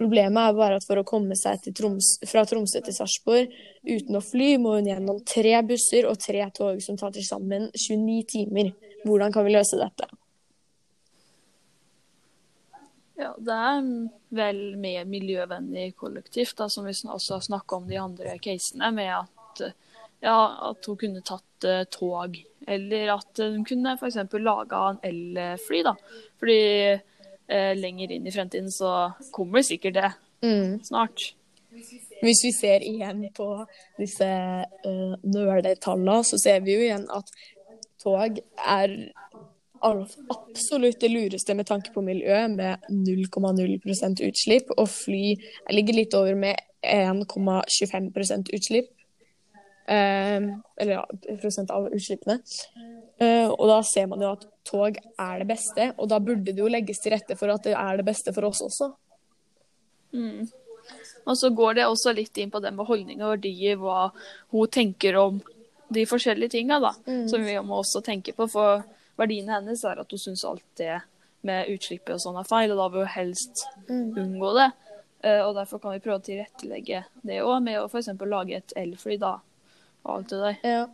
Problemet 0.00 0.40
er 0.48 0.56
bare 0.56 0.78
at 0.80 0.86
for 0.88 0.96
å 0.96 1.04
komme 1.04 1.36
seg 1.36 1.66
Troms, 1.76 2.14
fra 2.24 2.46
Tromsø 2.48 2.80
til 2.80 2.94
Sarpsborg 2.96 3.50
uten 3.84 4.16
å 4.16 4.22
fly, 4.24 4.54
må 4.56 4.78
hun 4.78 4.88
gjennom 4.88 5.18
tre 5.28 5.58
busser 5.68 6.08
og 6.08 6.16
tre 6.22 6.46
tog 6.56 6.80
som 6.80 6.96
tar 6.96 7.12
til 7.12 7.26
sammen 7.26 7.68
29 7.74 8.22
timer. 8.32 8.72
Hvordan 9.04 9.34
kan 9.34 9.44
vi 9.44 9.52
løse 9.52 9.76
dette? 9.76 10.08
Ja, 13.20 13.34
det 13.36 13.58
er 13.66 13.90
vel 14.40 14.62
mer 14.80 15.04
miljøvennlig 15.04 15.90
kollektivt, 16.00 16.56
da, 16.56 16.70
som 16.72 16.88
vi 16.88 16.96
også 16.96 17.36
har 17.36 17.44
snakka 17.44 17.82
om 17.82 17.88
de 17.90 18.00
andre 18.00 18.38
casene, 18.40 18.88
med 18.96 19.12
at, 19.18 19.64
ja, 20.24 20.38
at 20.70 20.88
hun 20.88 20.96
kunne 21.04 21.20
tatt 21.20 21.68
uh, 21.68 21.82
tog. 21.92 22.40
Eller 22.64 23.12
at 23.18 23.44
hun 23.44 23.68
kunne 23.68 23.98
f.eks. 24.00 24.16
laga 24.40 24.82
en 24.94 25.04
elfly, 25.12 25.84
da. 25.84 25.92
Fordi 26.40 26.60
uh, 27.50 27.74
lenger 27.76 28.14
inn 28.16 28.26
i 28.26 28.34
fremtiden 28.34 28.70
så 28.72 29.10
kommer 29.34 29.66
sikkert 29.66 29.98
det 29.98 30.10
Mm. 30.42 30.80
snart. 30.84 31.34
Hvis 32.22 32.44
vi 32.44 32.52
ser 32.52 32.80
igjen 32.80 33.26
på 33.36 33.46
disse 33.98 34.24
uh, 34.24 35.14
nøletallene, 35.22 36.24
så 36.24 36.38
ser 36.40 36.62
vi 36.64 36.74
jo 36.74 36.86
igjen 36.86 37.06
at 37.12 37.28
tog 38.00 38.40
er 38.56 38.94
absolutt 39.80 41.00
det 41.00 41.10
lureste 41.10 41.54
med 41.56 41.68
tanke 41.68 41.92
på 41.94 42.02
miljøet, 42.04 42.50
med 42.50 42.76
0,0% 42.90 44.24
utslipp. 44.26 44.72
Og 44.76 44.88
fly 44.88 45.36
ligger 45.72 45.96
litt 45.96 46.16
over 46.16 46.34
med 46.34 46.56
1,25% 46.84 48.52
utslipp. 48.56 48.90
Eh, 49.90 50.38
eller 50.78 50.92
ja, 51.00 51.04
prosent 51.42 51.70
av 51.74 51.88
utslippene. 51.90 52.38
Eh, 53.20 53.48
og 53.50 53.64
da 53.68 53.80
ser 53.82 54.06
man 54.10 54.22
jo 54.22 54.30
at 54.36 54.44
tog 54.64 54.96
er 54.96 55.42
det 55.42 55.48
beste, 55.50 55.88
og 55.98 56.08
da 56.12 56.20
burde 56.22 56.52
det 56.54 56.62
jo 56.62 56.70
legges 56.70 57.00
til 57.02 57.12
rette 57.16 57.34
for 57.36 57.50
at 57.50 57.64
det 57.66 57.74
er 57.74 57.98
det 57.98 58.06
beste 58.06 58.32
for 58.36 58.46
oss 58.48 58.62
også. 58.62 58.92
Mm. 60.14 60.46
Og 61.26 61.36
så 61.36 61.50
går 61.54 61.74
det 61.80 61.86
også 61.86 62.14
litt 62.16 62.38
inn 62.40 62.50
på 62.50 62.60
det 62.62 62.72
med 62.74 62.86
holdninger 62.88 63.26
og 63.26 63.34
verdier, 63.36 63.76
hva 63.82 64.10
hun 64.54 64.70
tenker 64.72 65.18
om 65.20 65.40
de 65.90 66.06
forskjellige 66.06 66.54
tinga, 66.54 66.78
da. 66.82 66.94
Mm. 67.06 67.26
Som 67.28 67.44
vi 67.44 67.56
må 67.66 67.80
også 67.82 68.02
tenke 68.06 68.32
på. 68.36 68.46
For 68.50 68.84
verdiene 69.18 69.58
hennes 69.58 69.82
er 69.84 70.00
at 70.00 70.14
hun 70.14 70.22
syns 70.22 70.46
alt 70.48 70.64
det 70.78 71.00
med 71.46 71.68
utslippet 71.72 72.14
og 72.14 72.22
sånn 72.22 72.38
er 72.40 72.46
feil, 72.48 72.72
og 72.74 72.78
da 72.80 72.88
vil 72.94 73.04
hun 73.06 73.14
helst 73.16 73.66
Mm. 73.88 74.14
unngå 74.22 74.54
det. 74.54 74.70
Eh, 75.22 75.42
og 75.44 75.54
derfor 75.56 75.80
kan 75.80 75.92
vi 75.92 76.00
prøve 76.00 76.20
å 76.20 76.24
tilrettelegge 76.24 77.04
det 77.26 77.42
òg, 77.42 77.62
med 77.62 77.80
å 77.80 77.88
f.eks. 77.90 78.08
lage 78.24 78.56
et 78.56 78.72
elfly, 78.76 79.18
da. 79.18 79.40
Og 80.06 80.14
alt 80.14 80.32
det 80.32 80.40
der. 80.40 80.56
Ja. 80.64 80.86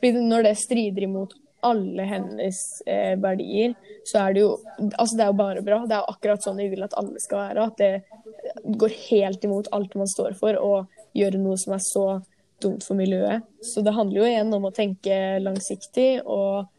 Fordi 0.00 0.26
når 0.28 0.46
det 0.48 0.54
strider 0.60 1.06
imot 1.06 1.34
alle 1.64 2.04
hennes 2.04 2.58
eh, 2.86 3.14
verdier, 3.20 3.72
så 4.04 4.26
er 4.26 4.34
det 4.36 4.42
jo 4.44 4.50
Altså, 4.76 5.16
det 5.16 5.24
er 5.24 5.30
jo 5.30 5.38
bare 5.38 5.64
bra. 5.64 5.80
Det 5.88 5.96
er 5.96 6.02
jo 6.02 6.12
akkurat 6.12 6.44
sånn 6.44 6.60
vi 6.60 6.68
vil 6.74 6.84
at 6.84 6.96
alle 7.00 7.22
skal 7.22 7.40
være. 7.46 7.64
At 7.70 7.80
det 7.80 8.74
går 8.82 8.92
helt 9.08 9.44
imot 9.46 9.70
alt 9.72 9.96
man 9.98 10.10
står 10.10 10.36
for, 10.38 10.58
og 10.60 11.16
gjøre 11.16 11.40
noe 11.40 11.56
som 11.60 11.76
er 11.76 11.82
så 11.84 12.04
dumt 12.62 12.84
for 12.84 12.98
miljøet. 12.98 13.44
Så 13.64 13.82
det 13.84 13.94
handler 13.96 14.20
jo 14.20 14.28
igjen 14.28 14.54
om 14.56 14.68
å 14.68 14.74
tenke 14.74 15.18
langsiktig, 15.42 16.22
og 16.24 16.70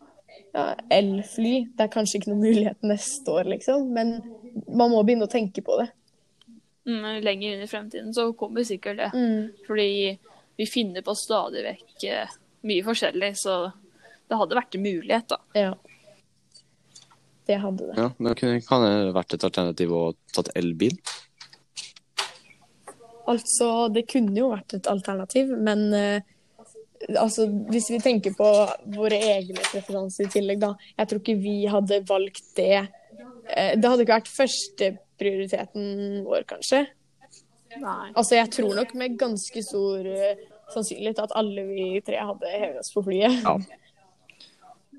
ja, 0.55 0.74
elfly 0.91 1.65
Det 1.75 1.86
er 1.86 1.91
kanskje 1.91 2.19
ikke 2.19 2.31
noen 2.31 2.45
mulighet 2.45 2.88
neste 2.88 3.31
år, 3.31 3.50
liksom, 3.55 3.89
men 3.95 4.17
man 4.67 4.91
må 4.91 5.01
begynne 5.03 5.27
å 5.27 5.31
tenke 5.31 5.63
på 5.65 5.79
det. 5.81 5.89
Mm, 6.86 7.24
lenger 7.25 7.55
inn 7.55 7.63
i 7.65 7.69
fremtiden 7.69 8.13
så 8.13 8.29
kommer 8.38 8.65
sikkert 8.67 9.01
det. 9.01 9.10
Mm. 9.15 9.65
Fordi 9.67 9.89
vi 10.58 10.68
finner 10.70 11.04
på 11.06 11.16
stadig 11.18 11.64
vekk 11.66 12.06
eh, 12.10 12.38
mye 12.66 12.86
forskjellig, 12.86 13.34
så 13.38 13.58
det 14.26 14.40
hadde 14.40 14.58
vært 14.58 14.78
en 14.78 14.86
mulighet, 14.86 15.28
da. 15.30 15.42
Ja. 15.58 15.74
Det 17.46 17.60
hadde 17.62 17.92
det. 17.92 17.98
Ja, 18.00 18.10
men 18.18 18.38
kunne, 18.40 18.62
kan 18.66 18.86
det 18.86 19.14
vært 19.14 19.36
et 19.38 19.46
alternativ 19.46 19.92
å 19.94 20.06
tatt 20.34 20.50
elbil? 20.58 20.96
Altså, 23.30 23.88
det 23.94 24.08
kunne 24.10 24.38
jo 24.38 24.50
vært 24.54 24.78
et 24.78 24.90
alternativ, 24.90 25.52
men 25.54 25.86
uh, 25.94 26.18
altså, 27.22 27.46
hvis 27.70 27.92
vi 27.94 28.02
tenker 28.02 28.34
på 28.38 28.50
våre 28.96 29.20
egne 29.36 29.62
preferanser 29.62 30.26
i 30.26 30.34
tillegg, 30.34 30.62
da. 30.62 30.74
Jeg 30.98 31.12
tror 31.12 31.22
ikke 31.22 31.38
vi 31.42 31.58
hadde 31.70 32.02
valgt 32.10 32.50
det. 32.58 32.86
Uh, 33.52 33.74
det 33.78 33.92
hadde 33.92 34.06
ikke 34.06 34.20
vært 34.20 34.36
førsteprioriteten 34.40 36.24
vår, 36.26 36.48
kanskje. 36.50 36.86
Nei. 37.82 38.12
Altså, 38.13 38.38
jeg 38.38 38.51
tror 38.55 38.75
nok 38.77 38.94
med 38.98 39.17
ganske 39.20 39.63
stor 39.65 40.08
eh, 40.08 40.46
sannsynlighet 40.74 41.24
at 41.25 41.36
alle 41.38 41.65
vi 41.67 41.89
tre 42.05 42.22
hadde 42.22 42.53
hevet 42.53 42.79
oss 42.82 42.94
på 42.96 43.03
flyet. 43.05 43.41
Ja. 43.44 43.58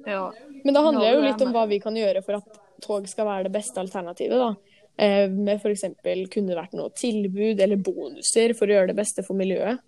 Ja. 0.07 0.33
Men 0.63 0.75
det 0.75 0.83
handler 0.85 1.09
jo 1.09 1.21
det 1.21 1.33
litt 1.33 1.43
om 1.43 1.53
hva 1.55 1.65
vi 1.67 1.81
kan 1.83 1.97
gjøre 1.99 2.23
for 2.23 2.39
at 2.39 2.61
tog 2.85 3.09
skal 3.11 3.27
være 3.27 3.49
det 3.49 3.55
beste 3.57 3.81
alternativet, 3.83 4.39
da. 4.39 4.77
Eh, 5.03 5.27
med 5.33 5.59
f.eks. 5.61 5.85
kunne 6.33 6.53
det 6.53 6.57
vært 6.57 6.77
noe 6.77 6.93
tilbud 6.97 7.61
eller 7.61 7.81
bonuser 7.81 8.55
for 8.57 8.69
å 8.69 8.79
gjøre 8.79 8.93
det 8.93 8.99
beste 9.01 9.25
for 9.27 9.37
miljøet. 9.37 9.83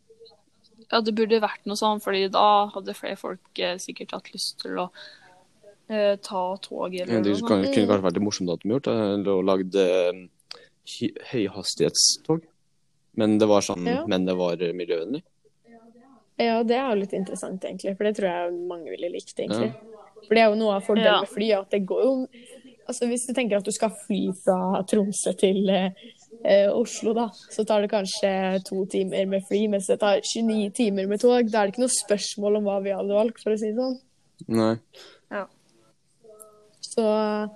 ja, 0.90 1.00
det 1.04 1.14
burde 1.16 1.40
vært 1.40 1.64
noe 1.68 1.78
sånn, 1.78 2.02
fordi 2.04 2.26
da 2.33 2.68
hadde 2.75 2.97
flere 2.97 3.21
folk 3.21 3.62
eh, 3.62 3.78
sikkert 3.80 4.16
hatt 4.16 4.28
lyst 4.35 4.59
til 4.64 4.80
å 4.83 4.88
eh, 5.88 6.16
ta 6.25 6.42
tog 6.64 6.97
Ja, 6.97 7.07
det 7.07 7.23
noe 7.23 7.40
kunne 7.45 7.73
kanskje 7.73 7.87
vært 8.04 8.18
litt 8.18 8.26
morsomt 8.26 8.52
at 8.52 8.64
de 8.64 8.75
gjort 8.75 8.90
det, 8.90 8.99
eller 9.14 9.49
lagd 9.52 9.80
høyhastighetstog. 11.30 12.47
Men 13.17 13.38
det 13.38 13.49
var 13.49 13.61
sånn, 13.61 13.87
Ja. 13.87 14.05
men 14.07 14.25
det 14.27 14.37
var 14.37 14.57
miljøvennlig. 14.57 15.23
Ja, 16.38 16.62
det 16.62 16.77
er 16.77 16.88
jo 16.95 17.00
litt 17.00 17.12
interessant, 17.12 17.65
egentlig. 17.65 17.97
For 17.97 18.05
det 18.05 18.17
tror 18.17 18.29
jeg 18.31 18.53
mange 18.69 18.91
ville 18.91 19.11
likt, 19.11 19.35
egentlig. 19.37 19.73
For 20.27 20.35
det 20.35 20.43
er 20.45 20.50
jo 20.50 20.55
noe 20.55 20.77
av 20.77 20.85
fordelen 20.87 21.05
Ja. 21.05 21.21
med 21.21 21.29
fly, 21.29 21.53
at 21.53 21.71
det 21.71 21.87
går 21.87 22.03
jo 22.05 22.29
Altså 22.88 23.07
hvis 23.07 23.27
du 23.27 23.35
tenker 23.35 23.59
at 23.59 23.65
du 23.65 23.71
skal 23.71 23.91
fly 23.91 24.33
fra 24.33 24.83
Tromsø 24.83 25.37
til 25.37 25.69
eh, 25.69 26.71
Oslo, 26.73 27.12
da, 27.12 27.29
så 27.29 27.62
tar 27.67 27.83
det 27.83 27.91
kanskje 27.91 28.65
to 28.65 28.87
timer 28.87 29.27
med 29.29 29.43
fly, 29.47 29.69
mens 29.69 29.87
det 29.88 29.99
tar 30.00 30.23
29 30.25 30.71
timer 30.73 31.07
med 31.07 31.21
tog. 31.21 31.50
Da 31.50 31.61
er 31.61 31.67
det 31.67 31.75
ikke 31.75 31.85
noe 31.85 31.93
spørsmål 31.93 32.57
om 32.57 32.65
hva 32.65 32.83
vi 32.83 32.88
hadde 32.97 33.12
valgt, 33.12 33.43
for 33.43 33.50
å 33.53 33.59
si 33.59 33.67
det 33.67 33.77
sånn. 33.77 34.00
Nei. 34.49 34.79
Så 36.81 37.05
ja. 37.05 37.49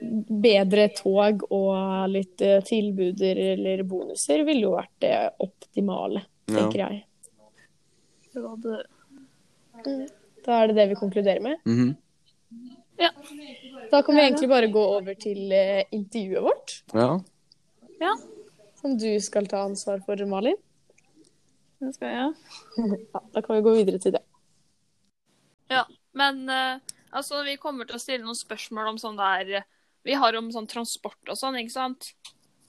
Bedre 0.00 0.88
tog 0.96 1.42
og 1.52 2.08
litt 2.08 2.40
eh, 2.40 2.60
tilbuder 2.64 3.36
eller 3.52 3.82
bonuser 3.84 4.44
ville 4.48 4.64
jo 4.64 4.74
vært 4.78 4.94
det 5.04 5.14
optimale, 5.44 6.22
Ja. 6.48 6.54
tenker 6.56 6.78
jeg. 6.86 7.04
Da 10.44 10.56
er 10.62 10.70
det 10.70 10.76
det 10.78 10.86
vi 10.92 10.98
konkluderer 10.98 11.42
med. 11.44 11.58
Mhm. 11.68 11.96
Ja. 13.00 13.10
Da 13.90 14.02
kan 14.02 14.14
vi 14.16 14.20
egentlig 14.22 14.48
bare 14.48 14.68
gå 14.72 14.80
over 14.98 15.14
til 15.14 15.52
eh, 15.56 15.84
intervjuet 15.92 16.42
vårt, 16.44 16.74
Ja. 16.94 17.18
ja, 18.00 18.14
som 18.80 18.96
du 18.98 19.18
skal 19.20 19.46
ta 19.48 19.62
ansvar 19.64 20.02
for, 20.04 20.16
Malin. 20.26 20.56
det 21.80 21.94
skal 21.94 22.08
jeg. 22.08 22.34
Ja, 23.14 23.20
da 23.32 23.40
kan 23.42 23.56
vi 23.56 23.62
gå 23.64 23.72
videre 23.78 23.98
til 23.98 24.12
det. 24.12 24.22
Ja, 25.70 25.84
men 26.12 26.48
eh, 26.48 26.78
altså, 27.12 27.42
vi 27.44 27.56
kommer 27.56 27.86
til 27.88 27.96
å 27.96 28.02
stille 28.02 28.24
noen 28.24 28.36
spørsmål 28.36 28.88
om 28.92 28.98
sånn 29.00 29.16
der 29.16 29.64
Vi 30.06 30.16
har 30.16 30.36
om 30.38 30.50
sånn 30.52 30.68
transport 30.70 31.32
og 31.32 31.38
sånn, 31.38 31.58
ikke 31.60 31.76
sant? 31.76 32.12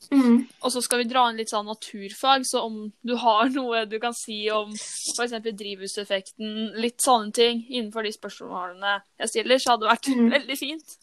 Mm. 0.10 0.48
Og 0.66 0.72
så 0.74 0.82
skal 0.82 1.04
vi 1.04 1.08
dra 1.12 1.28
inn 1.30 1.38
litt 1.40 1.52
sånn 1.52 1.70
naturfag, 1.70 2.44
så 2.48 2.64
om 2.66 2.78
du 3.06 3.14
har 3.22 3.52
noe 3.58 3.86
du 3.90 3.98
kan 4.02 4.16
si 4.18 4.44
om 4.54 4.74
f.eks. 4.74 5.38
drivhuseffekten, 5.46 6.74
litt 6.82 7.00
sånne 7.04 7.36
ting 7.36 7.64
innenfor 7.70 8.08
de 8.08 8.14
spørsmålene 8.16 8.98
jeg 9.22 9.34
stiller, 9.34 9.62
så 9.62 9.76
hadde 9.76 9.88
det 9.88 9.94
vært 9.94 10.12
mm. 10.12 10.30
veldig 10.36 10.60
fint. 10.60 10.96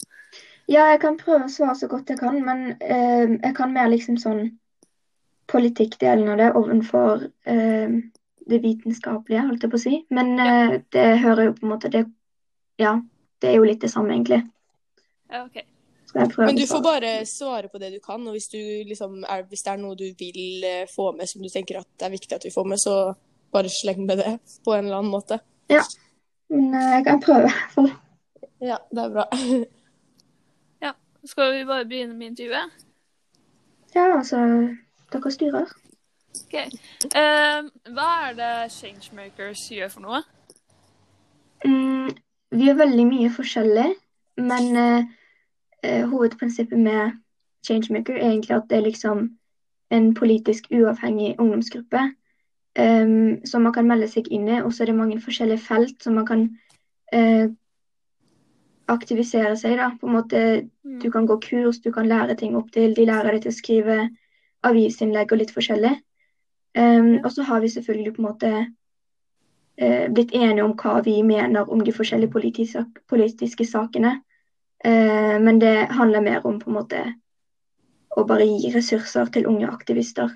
Ja, 0.68 0.90
jeg 0.92 1.00
kan 1.00 1.16
prøve 1.16 1.46
å 1.46 1.52
svare 1.52 1.78
så 1.80 1.88
godt 1.88 2.10
jeg 2.12 2.20
kan, 2.20 2.42
men 2.44 2.74
eh, 2.84 3.38
jeg 3.38 3.54
kan 3.56 3.72
mer 3.72 3.88
liksom 3.88 4.18
sånn 4.20 4.50
politikkdelen 5.48 6.28
av 6.28 6.42
det 6.42 6.50
ovenfor 6.60 7.24
eh, 7.48 7.94
det 8.48 8.58
vitenskapelige, 8.64 9.46
holdt 9.46 9.64
jeg 9.64 9.72
på 9.72 9.80
å 9.80 9.84
si. 9.86 9.94
Men 10.12 10.34
eh, 10.44 10.76
det 10.92 11.08
hører 11.24 11.48
jo 11.48 11.56
på 11.56 11.66
en 11.66 11.72
måte 11.72 11.92
det 11.92 12.04
Ja, 12.78 12.98
det 13.42 13.48
er 13.50 13.56
jo 13.56 13.64
litt 13.66 13.80
det 13.82 13.90
samme, 13.90 14.12
egentlig. 14.12 14.42
Ja, 15.32 15.46
OK. 15.46 15.64
Men 16.14 16.56
du 16.56 16.66
får 16.66 16.82
bare 16.82 17.12
svare 17.26 17.68
på 17.68 17.78
det 17.78 17.90
du 17.92 17.98
kan, 18.00 18.22
og 18.26 18.32
hvis, 18.36 18.48
du 18.48 18.58
liksom 18.88 19.24
er, 19.28 19.42
hvis 19.48 19.62
det 19.66 19.72
er 19.72 19.80
noe 19.80 19.96
du 19.98 20.06
vil 20.18 20.64
eh, 20.64 20.86
få 20.88 21.10
med 21.16 21.28
som 21.28 21.42
du 21.44 21.50
tenker 21.52 21.80
at 21.82 21.88
det 22.00 22.06
er 22.06 22.14
viktig 22.14 22.36
at 22.36 22.46
vi 22.46 22.52
får 22.54 22.68
med, 22.68 22.80
så 22.80 22.94
bare 23.52 23.72
sleng 23.72 24.06
med 24.06 24.22
det 24.22 24.38
på 24.64 24.74
en 24.74 24.86
eller 24.86 25.02
annen 25.02 25.12
måte. 25.12 25.40
Ja. 25.68 25.82
Men 26.48 26.72
eh, 26.74 26.92
jeg 26.96 27.04
kan 27.04 27.20
prøve, 27.20 27.50
i 27.50 27.52
hvert 27.52 27.74
fall. 27.74 27.90
Ja, 28.60 28.78
det 28.90 29.04
er 29.04 29.12
bra. 29.12 29.26
ja. 30.86 30.94
Skal 31.24 31.52
vi 31.58 31.66
bare 31.68 31.84
begynne 31.84 32.16
med 32.16 32.32
intervjuet? 32.32 32.86
Ja, 33.94 34.18
altså 34.18 34.40
Dere 35.12 35.30
styrer. 35.32 35.68
OK. 36.44 36.56
Eh, 36.56 37.68
hva 37.96 38.08
er 38.28 38.34
det 38.36 38.72
Changemakers 38.72 39.68
gjør 39.72 39.92
for 39.92 40.04
noe? 40.04 40.24
Mm, 41.64 42.10
vi 42.54 42.68
gjør 42.68 42.82
veldig 42.82 43.06
mye 43.08 43.30
forskjellig, 43.32 43.86
men 44.40 44.68
eh, 44.76 45.08
eh, 45.84 46.04
hovedprinsippet 46.08 46.78
med 46.78 47.18
Changemaker 47.66 48.16
er 48.16 48.30
egentlig 48.30 48.56
at 48.56 48.68
det 48.70 48.78
er 48.78 48.86
liksom 48.86 49.28
en 49.90 50.14
politisk 50.14 50.68
uavhengig 50.70 51.34
ungdomsgruppe 51.38 52.00
um, 52.78 53.46
som 53.46 53.62
man 53.62 53.72
kan 53.72 53.88
melde 53.88 54.08
seg 54.08 54.28
inn 54.30 54.48
i, 54.48 54.60
og 54.62 54.72
så 54.72 54.84
er 54.84 54.92
det 54.92 54.98
mange 54.98 55.20
forskjellige 55.20 55.64
felt 55.64 56.02
som 56.02 56.18
man 56.18 56.26
kan 56.28 56.44
eh, 57.12 57.48
aktivisere 58.88 59.56
seg 59.56 59.78
da. 59.80 59.90
På 60.00 60.08
en 60.08 60.16
måte, 60.18 60.42
Mm. 60.84 61.00
du 61.00 61.10
kan 61.10 61.26
gå 61.26 61.36
kurs, 61.40 61.78
du 61.78 61.92
kan 61.92 62.08
lære 62.08 62.34
ting 62.36 62.56
opp 62.56 62.70
til, 62.72 62.94
de 62.94 63.04
lærer 63.04 63.32
deg 63.32 63.42
til 63.42 63.52
å 63.52 63.58
skrive 63.58 63.96
avisinnlegg 64.64 65.32
og 65.32 65.38
litt 65.38 65.52
forskjellig. 65.52 65.98
Um, 66.78 67.18
og 67.24 67.32
så 67.32 67.42
har 67.42 67.60
vi 67.60 67.68
selvfølgelig 67.68 68.14
på 68.14 68.22
en 68.22 68.28
måte 68.28 68.50
eh, 69.78 70.08
blitt 70.12 70.32
enige 70.32 70.64
om 70.64 70.74
hva 70.76 71.00
vi 71.04 71.22
mener 71.22 71.70
om 71.70 71.80
de 71.84 71.92
forskjellige 71.92 72.30
politiske, 72.30 72.84
politiske 73.08 73.64
sakene. 73.64 74.20
Eh, 74.84 75.40
men 75.40 75.58
det 75.58 75.88
handler 75.90 76.20
mer 76.20 76.46
om 76.46 76.60
på 76.60 76.70
en 76.70 76.76
måte 76.78 77.04
å 78.16 78.24
bare 78.26 78.46
gi 78.46 78.70
ressurser 78.74 79.30
til 79.34 79.48
unge 79.50 79.68
aktivister. 79.70 80.30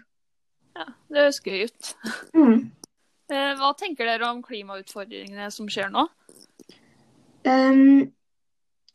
Ja, 0.77 0.87
det 1.11 1.21
høres 1.25 1.41
gøy 1.45 1.67
ut. 1.69 1.93
Mm. 2.35 2.71
Eh, 3.33 3.53
Hva 3.59 3.73
tenker 3.79 4.09
dere 4.09 4.31
om 4.31 4.43
klimautfordringene 4.45 5.51
som 5.55 5.69
skjer 5.71 5.93
nå? 5.93 6.07
Um, 7.47 8.13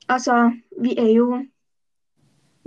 altså, 0.08 0.52
vi 0.80 0.96
er 0.98 1.12
jo 1.12 1.44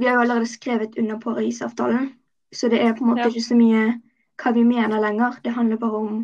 Vi 0.00 0.06
har 0.06 0.14
jo 0.14 0.20
allerede 0.20 0.48
skrevet 0.48 0.94
under 0.98 1.18
Parisavtalen, 1.20 2.14
så 2.52 2.68
det 2.72 2.78
er 2.80 2.94
på 2.96 3.04
en 3.04 3.10
måte 3.10 3.20
Ja. 3.20 3.28
ikke 3.28 3.44
så 3.44 3.56
mye 3.56 4.00
hva 4.40 4.52
vi 4.56 4.62
mener 4.64 5.00
lenger. 5.00 5.36
Det 5.44 5.52
handler 5.52 5.76
bare 5.76 5.98
om 5.98 6.14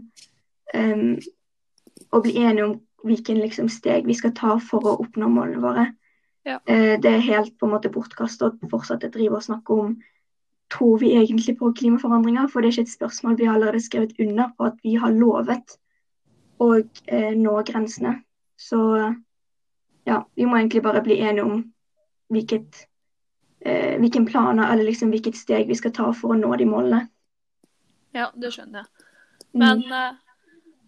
um, 0.74 1.18
å 2.12 2.20
bli 2.24 2.32
enige 2.40 2.64
om 2.64 2.80
hvilken 3.04 3.36
liksom, 3.36 3.68
steg 3.68 4.06
vi 4.06 4.14
skal 4.14 4.32
ta 4.32 4.56
for 4.58 4.80
å 4.80 4.96
oppnå 5.04 5.28
målene 5.28 5.60
våre. 5.60 5.84
Ja. 6.46 6.60
Eh, 6.64 7.00
det 7.00 7.10
er 7.10 7.24
helt 7.26 7.56
på 7.58 7.66
en 7.66 7.74
måte 7.74 7.90
bortkastet 7.90 8.62
å 8.62 8.70
fortsette 8.70 9.10
å 9.10 9.14
drive 9.16 9.40
og 9.40 9.46
snakke 9.48 9.74
om 9.74 9.96
tror 10.70 10.98
vi 10.98 11.12
egentlig 11.18 11.56
på 11.58 11.72
klimaforandringer, 11.78 12.46
for 12.50 12.62
det 12.62 12.70
er 12.70 12.76
ikke 12.76 12.86
et 12.86 12.92
spørsmål 12.92 13.36
vi 13.38 13.46
har 13.48 13.58
allerede 13.58 13.82
skrevet 13.82 14.18
under 14.22 14.50
på 14.54 14.66
at 14.66 14.78
vi 14.82 14.94
har 14.98 15.14
lovet 15.14 15.76
å 16.62 16.68
eh, 16.78 17.32
nå 17.38 17.54
grensene. 17.66 18.20
Så 18.56 18.78
ja, 20.06 20.20
vi 20.34 20.46
må 20.46 20.58
egentlig 20.58 20.82
bare 20.86 21.02
bli 21.02 21.18
enige 21.20 21.44
om 21.44 21.64
hvilket, 22.32 22.86
eh, 23.60 23.98
hvilken 23.98 24.26
planer 24.26 24.72
eller 24.72 24.86
liksom 24.86 25.10
hvilket 25.14 25.38
steg 25.38 25.66
vi 25.66 25.78
skal 25.78 25.94
ta 25.94 26.12
for 26.14 26.34
å 26.34 26.38
nå 26.38 26.54
de 26.56 26.70
målene. 26.70 27.02
Ja, 28.14 28.30
det 28.34 28.54
skjønner 28.54 28.84
jeg. 28.84 29.06
Mm. 29.50 29.60
Men 29.64 29.84
mm. 29.90 30.22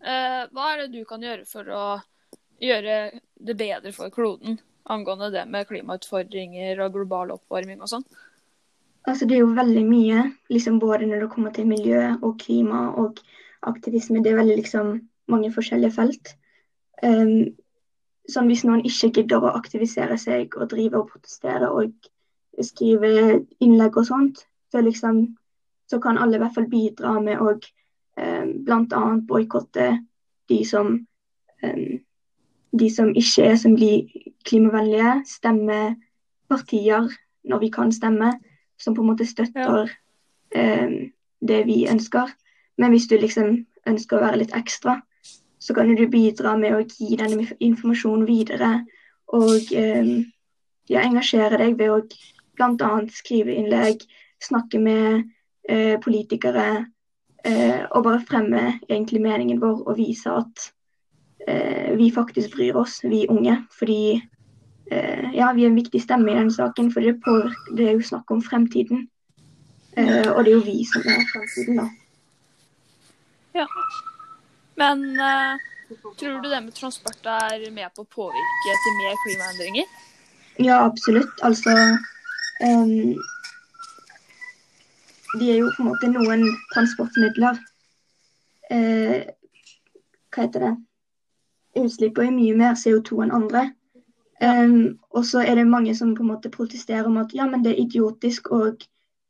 eh, 0.07 0.41
hva 0.55 0.71
er 0.73 0.85
det 0.85 0.89
du 0.95 1.03
kan 1.07 1.23
gjøre 1.23 1.45
for 1.51 1.75
å 1.75 1.85
gjøre 2.63 2.99
det 3.39 3.55
bedre 3.59 3.95
for 3.95 4.11
kloden 4.15 4.59
angående 4.93 5.31
det 5.35 5.45
med 5.51 5.69
klimautfordringer 5.69 6.81
og 6.85 6.97
global 6.97 7.33
oppvarming 7.37 7.83
og 7.85 7.93
sånn? 7.93 8.07
Altså, 9.09 9.25
det 9.29 9.39
er 9.39 9.45
jo 9.45 9.55
veldig 9.57 9.85
mye, 9.89 10.25
liksom 10.53 10.81
både 10.83 11.07
når 11.09 11.25
det 11.25 11.31
kommer 11.33 11.55
til 11.57 11.69
miljø 11.69 12.03
og 12.19 12.37
klima 12.43 12.89
og 13.01 13.23
aktivisme. 13.69 14.21
Det 14.25 14.33
er 14.33 14.41
veldig 14.41 14.59
liksom 14.59 14.93
mange 15.33 15.53
forskjellige 15.55 15.95
felt. 15.97 16.35
Um, 17.03 17.55
sånn 18.29 18.51
hvis 18.51 18.67
noen 18.69 18.85
ikke 18.85 19.13
gidder 19.21 19.45
å 19.45 19.55
aktivisere 19.57 20.19
seg 20.21 20.57
og 20.59 20.69
drive 20.73 21.01
og 21.01 21.13
protestere 21.13 21.71
og 21.73 22.11
skrive 22.65 23.13
innlegg 23.65 23.97
og 23.97 24.09
sånt, 24.09 24.43
så, 24.73 24.83
liksom, 24.85 25.23
så 25.89 26.01
kan 26.03 26.19
alle 26.21 26.37
i 26.37 26.43
hvert 26.43 26.57
fall 26.57 26.69
bidra 26.69 27.15
med 27.25 27.41
å 27.41 27.55
um, 27.55 28.51
bl.a. 28.67 29.05
boikotte 29.31 29.89
de 30.51 30.61
som 30.69 30.93
um, 30.99 31.99
de 32.73 32.91
som 32.93 33.13
ikke 33.17 33.45
er 33.45 33.57
som 33.57 33.77
de 33.77 34.09
klimavennlige, 34.45 35.23
stemmer 35.27 35.95
partier 36.49 37.09
når 37.45 37.59
vi 37.59 37.71
kan 37.73 37.93
stemme, 37.93 38.33
som 38.79 38.95
på 38.95 39.03
en 39.03 39.11
måte 39.11 39.27
støtter 39.27 39.91
eh, 40.55 41.11
det 41.41 41.61
vi 41.67 41.87
ønsker. 41.91 42.31
Men 42.79 42.91
hvis 42.91 43.09
du 43.11 43.17
liksom 43.19 43.67
ønsker 43.89 44.19
å 44.19 44.25
være 44.27 44.43
litt 44.43 44.55
ekstra, 44.57 45.01
så 45.59 45.75
kan 45.75 45.91
du 45.95 46.07
bidra 46.09 46.57
med 46.57 46.77
å 46.77 46.85
gi 46.85 47.17
denne 47.19 47.49
informasjonen 47.59 48.27
videre. 48.29 48.85
Og 49.35 49.73
eh, 49.75 50.13
ja, 50.89 51.03
engasjere 51.03 51.59
deg 51.61 51.79
ved 51.81 51.91
å 51.93 51.99
bl.a. 52.59 52.93
skrive 53.13 53.55
innlegg, 53.55 54.05
snakke 54.43 54.81
med 54.83 55.27
eh, 55.69 55.99
politikere. 56.03 56.87
Eh, 57.47 57.85
og 57.95 58.05
bare 58.05 58.25
fremme 58.27 58.65
egentlig 58.89 59.23
meningen 59.23 59.61
vår 59.63 59.85
og 59.87 59.99
vise 59.99 60.33
at 60.33 60.71
eh, 61.49 61.93
vi 61.97 62.11
faktisk 62.15 62.57
bryr 62.57 62.77
oss, 62.77 62.99
vi 63.05 63.27
unge. 63.33 63.57
Fordi 63.79 64.01
eh, 64.91 65.31
ja, 65.35 65.53
vi 65.57 65.65
er 65.65 65.73
en 65.73 65.79
viktig 65.79 66.03
stemme 66.03 66.33
i 66.33 66.37
denne 66.37 66.55
saken, 66.55 66.93
for 66.93 67.05
det, 67.05 67.17
påvirker, 67.25 67.73
det 67.77 67.89
er 67.89 67.97
jo 67.97 68.11
snakk 68.11 68.31
om 68.35 68.43
fremtiden. 68.45 69.07
Eh, 69.97 70.29
og 70.31 70.45
det 70.45 70.53
er 70.53 70.59
jo 70.59 70.67
vi 70.67 70.85
som 70.87 71.07
er 71.09 71.25
fremtiden, 71.33 71.81
da. 71.83 71.89
Ja. 73.59 73.67
Men 74.79 75.05
eh, 75.21 75.55
tror 76.19 76.43
du 76.43 76.51
det 76.51 76.61
med 76.65 76.75
transport 76.75 77.27
er 77.27 77.65
med 77.75 77.91
på 77.97 78.05
å 78.05 78.13
påvirke 78.15 78.77
til 78.85 79.01
mer 79.01 79.19
klimaendringer? 79.25 79.97
Ja, 80.59 80.85
absolutt. 80.85 81.35
Altså 81.47 81.75
um, 82.63 83.17
De 85.39 85.51
er 85.51 85.59
jo 85.61 85.73
på 85.77 85.83
en 85.83 85.91
måte 85.91 86.11
noen 86.13 86.45
transportmidler. 86.75 87.59
Eh, 88.71 89.27
hva 90.35 90.45
heter 90.45 90.67
det? 90.67 90.75
Utslippet 91.79 92.27
er 92.27 92.35
mye 92.35 92.57
mer 92.57 92.79
CO2 92.79 93.23
enn 93.25 93.35
andre. 93.35 93.69
Um, 94.43 94.99
og 95.11 95.25
så 95.27 95.43
er 95.43 95.55
det 95.59 95.67
mange 95.67 95.95
som 95.99 96.15
på 96.15 96.23
en 96.23 96.31
måte 96.31 96.51
protesterer 96.51 97.07
om 97.07 97.17
at 97.19 97.33
ja, 97.35 97.47
men 97.47 97.65
det 97.65 97.73
er 97.73 97.83
idiotisk 97.83 98.53
å 98.55 98.61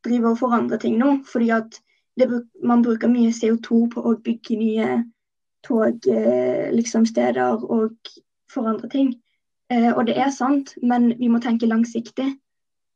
drive 0.04 0.32
og 0.32 0.40
forandre 0.42 0.78
ting 0.78 0.98
nå. 1.00 1.14
Fordi 1.32 1.50
at 1.56 1.78
det, 2.20 2.28
man 2.64 2.82
bruker 2.82 3.08
mye 3.08 3.32
CO2 3.32 3.87
på 3.94 4.04
å 4.04 4.16
bygge 4.24 4.58
nye 4.61 4.88
tog, 5.66 6.06
eh, 6.08 6.68
liksom 6.72 7.06
steder 7.06 7.64
og 7.64 8.12
forandre 8.52 8.88
ting. 8.92 9.14
Uh, 9.72 9.92
og 9.96 10.06
det 10.08 10.16
er 10.16 10.30
sant, 10.32 10.74
men 10.82 11.12
vi 11.18 11.28
må 11.28 11.40
tenke 11.44 11.68
langsiktig. 11.68 12.34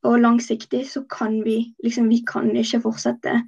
Og 0.03 0.19
langsiktig 0.19 0.83
så 0.89 1.03
kan 1.09 1.43
vi 1.43 1.73
liksom 1.83 2.09
Vi 2.09 2.23
kan 2.27 2.49
ikke 2.57 2.81
fortsette 2.81 3.41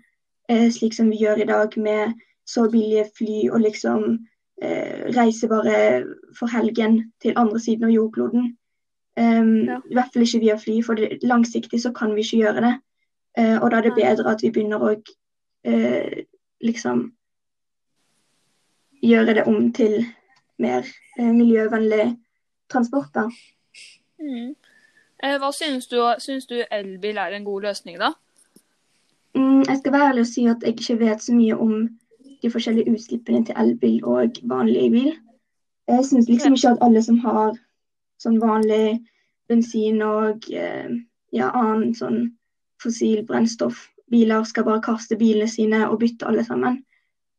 uh, 0.52 0.70
slik 0.72 0.94
som 0.94 1.10
vi 1.10 1.22
gjør 1.22 1.41
i 1.41 1.50
dag, 1.50 1.78
med 1.78 2.13
så 2.46 2.70
billige 2.70 3.10
fly 3.18 3.50
og 3.50 3.60
liksom 3.62 4.26
eh, 4.62 5.18
reise 5.18 5.48
bare 5.48 6.04
for 6.39 6.48
helgen 6.48 7.12
til 7.22 7.34
andre 7.36 7.60
siden 7.60 7.84
av 7.84 7.96
jordkloden. 7.96 8.58
Um, 9.18 9.68
Ja. 9.68 9.78
I 9.91 9.94
hvert 9.94 10.12
fall 10.13 10.22
ikke 10.26 10.39
via 10.39 10.56
fly, 10.60 10.82
for 10.84 10.94
det, 10.94 11.20
langsiktig 11.24 11.82
så 11.82 11.91
kan 11.94 12.15
vi 12.15 12.22
ikke 12.22 12.38
gjøre 12.38 12.62
det. 12.62 12.74
Uh, 13.39 13.63
og 13.63 13.72
da 13.72 13.78
er 13.78 13.82
det 13.82 13.96
bedre 13.96 14.32
at 14.32 14.44
vi 14.44 14.52
begynner 14.52 14.84
å 14.84 14.91
uh, 14.91 16.18
liksom 16.62 17.13
gjøre 19.04 19.34
det 19.34 19.48
om 19.48 19.72
til 19.74 20.06
mer 20.60 20.84
uh, 21.20 21.32
miljøvennlig 21.32 22.18
transport. 22.70 23.13
da. 23.15 23.30
Mm. 24.20 24.56
Hva 25.24 25.52
synes 25.56 25.88
du, 25.88 25.98
syns 26.20 26.46
du 26.46 26.60
elbil 26.72 27.18
er 27.18 27.34
en 27.34 27.46
god 27.46 27.62
løsning, 27.62 27.98
da? 28.00 28.12
Mm, 29.36 29.63
jeg 29.68 29.78
skal 29.78 29.91
være 29.91 30.10
ærlig 30.10 30.22
og 30.22 30.28
si 30.28 30.46
at 30.48 30.63
jeg 30.63 30.76
ikke 30.76 31.00
vet 31.00 31.24
så 31.24 31.34
mye 31.36 31.56
om 31.56 31.88
de 32.41 32.52
forskjellige 32.52 32.91
utslippene 32.93 33.45
til 33.45 33.58
elbil 33.60 34.04
og 34.04 34.39
vanlig 34.50 34.89
bil. 34.91 35.12
Jeg 35.88 36.06
syns 36.06 36.30
liksom 36.30 36.56
ikke 36.58 36.74
at 36.74 36.82
alle 36.86 37.04
som 37.06 37.19
har 37.24 37.58
sånn 38.21 38.39
vanlig 38.41 39.02
bensin 39.50 40.02
og 40.06 40.48
eh, 40.50 40.89
ja, 41.36 41.52
annen 41.52 41.93
sånn 41.98 42.19
fossil 42.82 43.21
brennstoffbiler 43.28 44.45
skal 44.48 44.65
bare 44.67 44.84
kaste 44.86 45.17
bilene 45.19 45.48
sine 45.52 45.84
og 45.89 46.00
bytte 46.02 46.28
alle 46.28 46.45
sammen. 46.48 46.82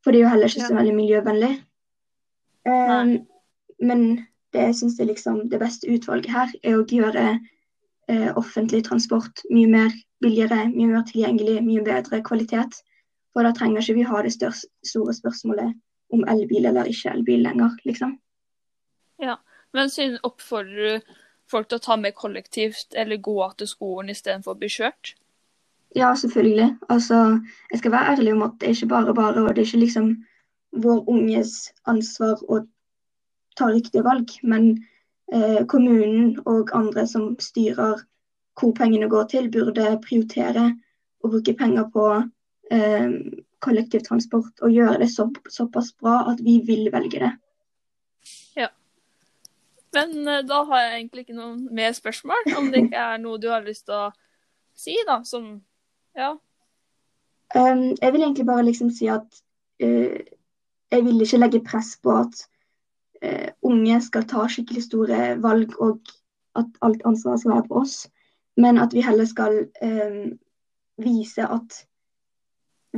For 0.05 0.13
det 0.15 0.21
er 0.21 0.27
jo 0.27 0.33
heller 0.35 0.53
ikke 0.53 0.69
så 0.69 0.77
veldig 0.77 0.95
miljøvennlig. 0.95 1.53
Um, 2.67 3.13
men 3.83 4.03
det 4.55 4.69
jeg 4.69 4.77
syns 4.81 5.01
er 5.01 5.11
liksom 5.11 5.47
det 5.51 5.61
beste 5.61 5.91
utvalget 5.91 6.31
her, 6.33 6.53
er 6.63 6.79
å 6.79 6.87
gjøre 6.87 7.25
eh, 8.09 8.31
offentlig 8.39 8.85
transport 8.87 9.43
mye 9.51 9.71
mer 9.71 9.97
billigere, 10.23 10.69
mye 10.73 10.93
mer 10.93 11.05
tilgjengelig, 11.09 11.59
mye 11.67 11.85
bedre 11.87 12.23
kvalitet. 12.27 12.79
For 13.37 13.45
da 13.45 13.53
trenger 13.53 13.85
ikke 13.85 13.99
vi 13.99 14.07
ha 14.09 14.23
det 14.25 14.33
største, 14.33 14.71
store 14.89 15.13
spørsmålet 15.13 15.75
om 16.15 16.23
elbil 16.33 16.65
eller 16.71 16.89
ikke 16.89 17.13
elbil 17.13 17.45
lenger, 17.45 17.77
liksom. 17.85 18.15
Men 19.77 19.91
syn- 19.91 20.19
oppfordrer 20.23 20.77
du 20.77 21.01
folk 21.51 21.69
til 21.69 21.77
å 21.77 21.85
ta 21.85 21.97
med 22.01 22.15
kollektivt 22.17 22.95
eller 22.97 23.21
gå 23.21 23.37
til 23.59 23.69
skolen 23.69 24.11
istedenfor 24.11 24.55
å 24.55 24.61
bli 24.63 24.71
kjørt? 24.73 25.13
Ja, 25.97 26.15
selvfølgelig. 26.15 26.71
Altså, 26.89 27.19
jeg 27.73 27.79
skal 27.79 27.93
være 27.93 28.15
ærlig 28.15 28.33
om 28.33 28.43
at 28.47 28.57
det 28.61 28.69
er 28.69 28.75
ikke 28.75 28.89
bare 28.95 29.15
bare, 29.15 29.43
og 29.43 29.55
det 29.55 29.63
er 29.63 29.69
ikke 29.69 29.83
liksom 29.85 30.09
vår 30.87 31.05
unges 31.13 31.53
ansvar 31.85 32.41
å 32.49 32.63
ta 33.57 33.69
riktige 33.73 34.05
valg. 34.05 34.33
Men 34.43 34.73
eh, 35.33 35.61
kommunen 35.69 36.41
og 36.47 36.73
andre 36.75 37.07
som 37.07 37.37
styrer 37.41 38.01
hvor 38.57 38.73
pengene 38.73 39.09
går 39.13 39.29
til, 39.29 39.51
burde 39.53 39.99
prioritere 40.09 40.71
å 41.25 41.29
bruke 41.29 41.57
penger 41.57 41.89
på 41.93 42.09
kollektivtransport 43.63 44.63
og 44.67 44.73
gjøre 44.75 44.99
det 45.03 45.09
så, 45.13 45.29
såpass 45.51 45.93
bra 46.01 46.25
at 46.33 46.41
vi 46.45 46.59
vil 46.67 46.89
velge 46.93 47.21
det. 47.23 47.33
Ja. 48.57 48.69
Men 49.95 50.29
eh, 50.29 50.43
da 50.47 50.63
har 50.69 50.83
jeg 50.83 50.95
egentlig 50.99 51.27
ikke 51.27 51.39
noen 51.39 51.69
mer 51.75 51.95
spørsmål. 51.97 52.51
Om 52.59 52.71
det 52.73 52.87
ikke 52.87 53.05
er 53.13 53.23
noe 53.23 53.41
du 53.43 53.49
har 53.53 53.65
lyst 53.67 53.87
til 53.89 53.97
å 53.97 54.11
si, 54.77 54.99
da, 55.09 55.23
som 55.25 55.57
Ja. 56.17 56.37
Um, 57.55 57.95
jeg 58.03 58.13
vil 58.13 58.25
egentlig 58.25 58.47
bare 58.47 58.65
liksom 58.67 58.89
si 58.91 59.07
at 59.07 59.37
uh, 59.85 60.19
jeg 60.91 61.05
vil 61.07 61.21
ikke 61.23 61.39
legge 61.39 61.61
press 61.63 61.93
på 62.03 62.11
at 62.11 62.41
uh, 63.23 63.51
unge 63.63 64.01
skal 64.03 64.25
ta 64.27 64.49
skikkelig 64.51 64.83
store 64.89 65.21
valg, 65.45 65.77
og 65.79 66.11
at 66.59 66.81
alt 66.83 67.05
ansvaret 67.07 67.45
skal 67.45 67.53
være 67.53 67.69
på 67.69 67.79
oss. 67.85 67.95
Men 68.57 68.81
at 68.83 68.97
vi 68.97 69.05
heller 69.05 69.29
skal 69.31 69.61
um, 69.85 70.35
vise 70.99 71.47
at 71.47 71.79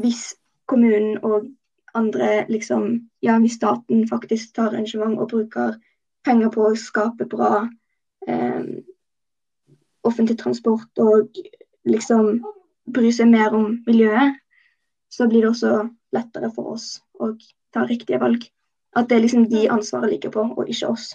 hvis 0.02 0.34
kommunen 0.68 1.18
og 1.24 1.48
andre 1.94 2.46
liksom 2.48 3.08
Ja, 3.22 3.38
hvis 3.42 3.56
staten 3.58 4.04
faktisk 4.08 4.54
tar 4.54 4.70
arrangement 4.70 5.18
og 5.18 5.30
bruker 5.32 5.78
penger 6.24 6.52
på 6.54 6.68
å 6.68 6.76
skape 6.78 7.26
bra 7.26 7.64
eh, 8.28 8.68
offentlig 10.06 10.38
transport 10.38 11.02
og 11.02 11.40
liksom 11.88 12.38
bry 12.94 13.10
seg 13.12 13.30
mer 13.32 13.56
om 13.56 13.80
miljøet, 13.86 14.38
så 15.10 15.26
blir 15.28 15.42
det 15.42 15.50
også 15.50 15.88
lettere 16.14 16.50
for 16.54 16.76
oss 16.76 17.00
å 17.20 17.32
ta 17.74 17.84
riktige 17.88 18.20
valg. 18.22 18.44
At 18.96 19.08
det 19.08 19.18
er 19.18 19.24
liksom 19.24 19.48
de 19.50 19.66
ansvaret 19.72 20.14
ligger 20.14 20.32
på, 20.32 20.44
og 20.56 20.70
ikke 20.70 20.92
oss. 20.94 21.10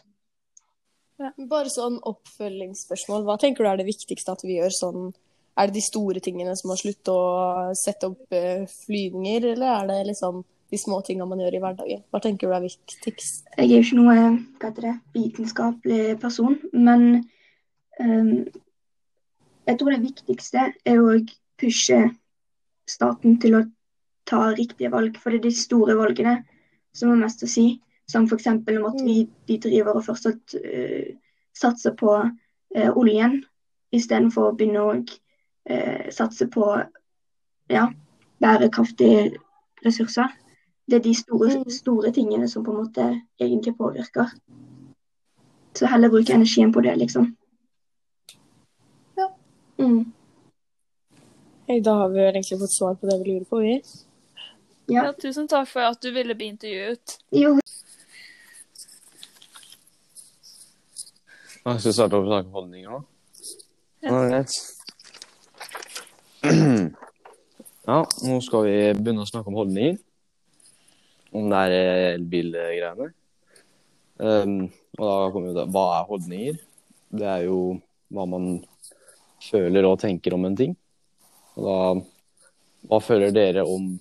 Bare 1.49 1.71
sånn 1.71 1.99
oppfølgingsspørsmål. 2.03 3.23
Hva 3.27 3.37
tenker 3.41 3.63
du 3.63 3.69
er 3.69 3.79
det 3.79 3.87
viktigste 3.87 4.33
at 4.33 4.43
vi 4.45 4.57
gjør 4.59 4.73
sånn 4.75 5.11
Er 5.53 5.69
det 5.69 5.77
de 5.77 5.85
store 5.85 6.21
tingene 6.23 6.55
som 6.57 6.73
å 6.73 6.77
slutte 6.79 7.13
å 7.13 7.73
sette 7.77 8.09
opp 8.09 8.33
uh, 8.33 8.65
flyvninger, 8.85 9.51
eller 9.53 9.69
er 9.75 9.89
det 9.91 9.99
liksom 10.09 10.41
de 10.73 10.79
små 10.81 11.01
tingene 11.05 11.29
man 11.29 11.43
gjør 11.43 11.57
i 11.57 11.61
hverdagen? 11.61 12.01
Hva 12.09 12.21
tenker 12.23 12.49
du 12.49 12.55
er 12.57 12.65
viktigst? 12.65 13.45
Jeg 13.57 13.67
er 13.67 13.75
jo 13.75 13.83
ikke 13.85 13.99
noe 13.99 14.15
hva 14.17 14.31
heter 14.65 14.87
det, 14.87 14.95
vitenskapelig 15.13 16.17
person, 16.23 16.57
men 16.73 17.05
um, 18.01 18.33
jeg 19.69 19.79
tror 19.79 19.93
det 19.93 20.01
viktigste 20.03 20.65
er 20.73 20.99
å 20.99 21.13
pushe 21.61 22.01
staten 22.89 23.37
til 23.39 23.59
å 23.59 23.63
ta 24.27 24.49
riktige 24.57 24.91
valg. 24.91 25.19
For 25.21 25.31
det 25.31 25.43
er 25.43 25.47
de 25.47 25.55
store 25.55 25.95
valgene 25.99 26.39
som 26.97 27.13
har 27.13 27.21
mest 27.21 27.45
å 27.45 27.51
si. 27.51 27.67
Som 28.09 28.25
f.eks. 28.27 28.49
om 28.49 28.87
at 28.89 28.97
vi 29.05 29.21
de 29.47 29.59
driver 29.63 29.99
og 29.99 30.07
fortsatt 30.09 30.57
uh, 30.57 31.13
satser 31.55 31.93
på 31.99 32.17
uh, 32.17 32.91
oljen, 32.97 33.43
istedenfor 33.93 34.49
å 34.49 34.55
begynne 34.57 34.81
å 34.81 34.95
uh, 35.69 36.09
satse 36.11 36.47
på 36.47 36.81
ja, 37.69 37.87
bærekraftige 38.39 39.31
ressurser. 39.85 40.27
Det 40.85 40.95
er 40.95 41.03
de 41.03 41.15
store, 41.15 41.71
store 41.71 42.11
tingene 42.11 42.49
som 42.49 42.63
på 42.63 42.71
en 42.71 42.77
måte 42.77 43.05
egentlig 43.39 43.77
påvirker. 43.77 44.33
Så 45.73 45.87
heller 45.87 46.09
bruke 46.09 46.33
energien 46.33 46.73
på 46.73 46.81
det, 46.81 46.95
liksom. 46.95 47.35
Ja. 49.17 49.29
Mm. 49.77 50.13
Hey, 51.67 51.79
da 51.79 51.93
har 51.93 52.09
vi 52.09 52.19
vel 52.19 52.35
egentlig 52.35 52.59
fått 52.59 52.77
svar 52.77 52.93
på 52.93 53.07
det 53.07 53.19
vi 53.23 53.31
lurer 53.31 53.45
på, 53.49 53.57
vi. 53.57 53.81
Ja. 54.85 55.05
Ja, 55.05 55.13
tusen 55.13 55.47
takk 55.47 55.69
for 55.71 55.87
at 55.87 56.01
du 56.03 56.11
ville 56.11 56.35
bli 56.35 56.51
intervjuet. 56.51 57.19
Jo, 57.31 57.57
Jeg 61.63 61.79
skal 61.79 61.93
starte 61.95 62.17
opp 62.19 62.25
å 62.25 62.27
snakke 62.27 62.49
om 62.49 62.55
holdninger 62.57 62.91
nå. 62.91 62.97
Ja. 64.03 64.09
Ja. 64.09 64.23
Greit. 64.27 64.55
Ja, 67.83 68.01
nå 68.03 68.37
skal 68.43 68.65
vi 68.67 68.75
begynne 68.97 69.23
å 69.23 69.27
snakke 69.27 69.51
om 69.51 69.57
holdninger. 69.59 69.95
Om 71.33 71.49
det 71.51 71.59
er 71.59 71.75
elbilgreiene. 72.17 73.09
Um, 74.19 74.57
og 74.99 75.03
da 75.03 75.15
kommer 75.33 75.49
jo 75.49 75.55
det 75.57 75.65
Hva 75.73 75.83
er 75.97 76.09
holdninger? 76.11 76.59
Det 77.13 77.27
er 77.27 77.45
jo 77.47 77.57
hva 78.13 78.27
man 78.29 78.47
føler 79.43 79.87
og 79.87 79.97
tenker 80.03 80.35
om 80.35 80.45
en 80.47 80.57
ting. 80.59 80.75
Og 81.57 81.67
da 81.67 81.77
Hva 82.91 82.99
føler 83.03 83.31
dere 83.35 83.63
om 83.63 83.93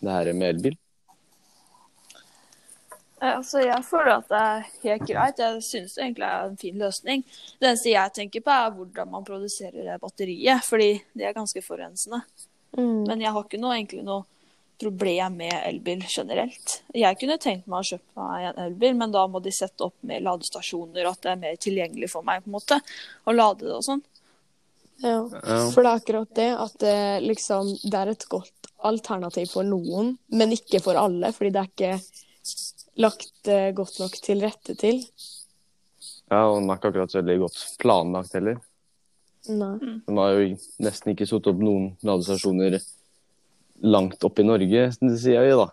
det 0.00 0.14
her 0.14 0.32
med 0.32 0.54
elbil? 0.54 0.78
Eh, 3.20 3.34
Altså, 3.38 3.62
jeg 3.64 3.84
føler 3.84 4.12
at 4.16 4.28
det 4.30 4.40
er 4.40 4.66
helt 4.84 5.06
greit. 5.10 5.42
Jeg 5.42 5.62
synes 5.62 5.94
det 5.94 6.04
egentlig 6.04 6.26
er 6.28 6.46
en 6.46 6.56
fin 6.56 6.78
løsning. 6.78 7.24
Det 7.58 7.68
eneste 7.68 7.92
jeg 7.92 8.14
tenker 8.14 8.44
på, 8.44 8.54
er 8.54 8.74
hvordan 8.76 9.10
man 9.10 9.26
produserer 9.26 9.92
det 9.92 10.00
batteriet, 10.02 10.64
fordi 10.66 10.90
det 11.14 11.28
er 11.28 11.36
ganske 11.36 11.62
forurensende. 11.62 12.22
Mm. 12.76 13.06
Men 13.08 13.22
jeg 13.24 13.32
har 13.32 13.46
ikke 13.46 13.60
noe, 13.60 13.76
egentlig 13.76 14.04
noe 14.06 14.26
problem 14.78 15.40
med 15.40 15.54
elbil 15.66 16.04
generelt. 16.06 16.82
Jeg 16.94 17.18
kunne 17.18 17.38
tenkt 17.42 17.66
meg 17.66 17.82
å 17.82 17.88
kjøpe 17.88 18.20
meg 18.20 18.44
en 18.52 18.60
elbil, 18.68 18.94
men 19.00 19.14
da 19.14 19.24
må 19.26 19.40
de 19.42 19.50
sette 19.54 19.88
opp 19.88 19.96
mer 20.06 20.22
ladestasjoner, 20.22 21.02
og 21.02 21.16
at 21.16 21.24
det 21.24 21.32
er 21.32 21.40
mer 21.42 21.58
tilgjengelig 21.58 22.10
for 22.12 22.26
meg 22.26 22.44
på 22.44 22.52
en 22.52 22.56
måte, 22.60 22.78
å 23.26 23.34
lade 23.34 23.66
det 23.66 23.74
og 23.74 23.82
sånn. 23.88 24.04
Ja. 25.02 25.18
Ja. 25.30 25.58
For 25.74 25.82
det 25.82 25.90
er 25.90 26.00
akkurat 26.00 26.30
det 26.38 26.48
at 26.58 26.78
det, 26.82 26.94
liksom, 27.26 27.74
det 27.82 27.98
er 27.98 28.12
et 28.14 28.28
godt 28.30 28.70
alternativ 28.86 29.50
for 29.56 29.66
noen, 29.66 30.14
men 30.30 30.54
ikke 30.54 30.80
for 30.82 30.98
alle, 30.98 31.32
fordi 31.34 31.54
det 31.54 31.64
er 31.64 31.72
ikke 31.72 31.92
lagt 32.98 33.50
eh, 33.50 33.70
godt 33.76 34.00
nok 34.02 34.16
til 34.24 34.42
rette 34.44 34.74
til. 34.78 35.02
Ja, 36.28 36.44
og 36.44 36.60
den 36.60 36.68
er 36.70 36.78
ikke 36.78 36.90
akkurat 36.92 37.12
så 37.12 37.22
veldig 37.22 37.38
godt 37.46 37.60
planlagt 37.80 38.36
heller. 38.36 38.58
Nei. 39.48 39.74
Den 40.04 40.20
har 40.20 40.34
jo 40.34 40.48
nesten 40.84 41.14
ikke 41.14 41.28
satt 41.30 41.46
opp 41.48 41.60
noen 41.62 41.92
ladestasjoner 42.04 42.78
langt 43.88 44.24
opp 44.26 44.40
i 44.42 44.46
Norge, 44.46 44.88
sier 44.98 45.46
vi 45.46 45.54
da. 45.56 45.68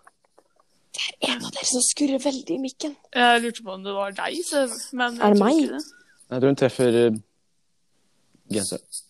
Det 0.96 1.02
er 1.26 1.34
en 1.34 1.42
av 1.44 1.52
dere 1.52 1.68
som 1.68 1.82
skurrer 1.84 2.22
veldig 2.22 2.54
i 2.54 2.62
mikken. 2.62 2.94
Jeg 3.12 3.42
lurte 3.44 3.64
på 3.66 3.74
om 3.74 3.82
det 3.84 3.92
var 3.96 4.14
deg, 4.16 4.38
så, 4.46 4.64
men 4.96 5.18
Er 5.20 5.34
det 5.34 5.42
meg? 5.42 5.58
det. 5.74 5.82
Jeg 6.30 6.40
tror 6.40 6.52
hun 6.52 6.58
treffer 6.62 6.96
uh, 7.02 7.18
genseren. 8.54 9.02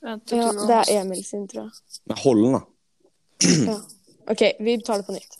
Ja, 0.00 0.16
det 0.26 0.76
er 0.76 0.92
Emil 1.00 1.24
sin, 1.24 1.46
tror 1.48 1.66
jeg. 1.68 2.18
Hold 2.24 2.44
den, 2.44 2.58
da. 2.58 2.62
Ja. 3.70 3.78
OK, 4.30 4.44
vi 4.60 4.76
tar 4.84 5.00
det 5.00 5.08
på 5.08 5.16
nytt. 5.16 5.39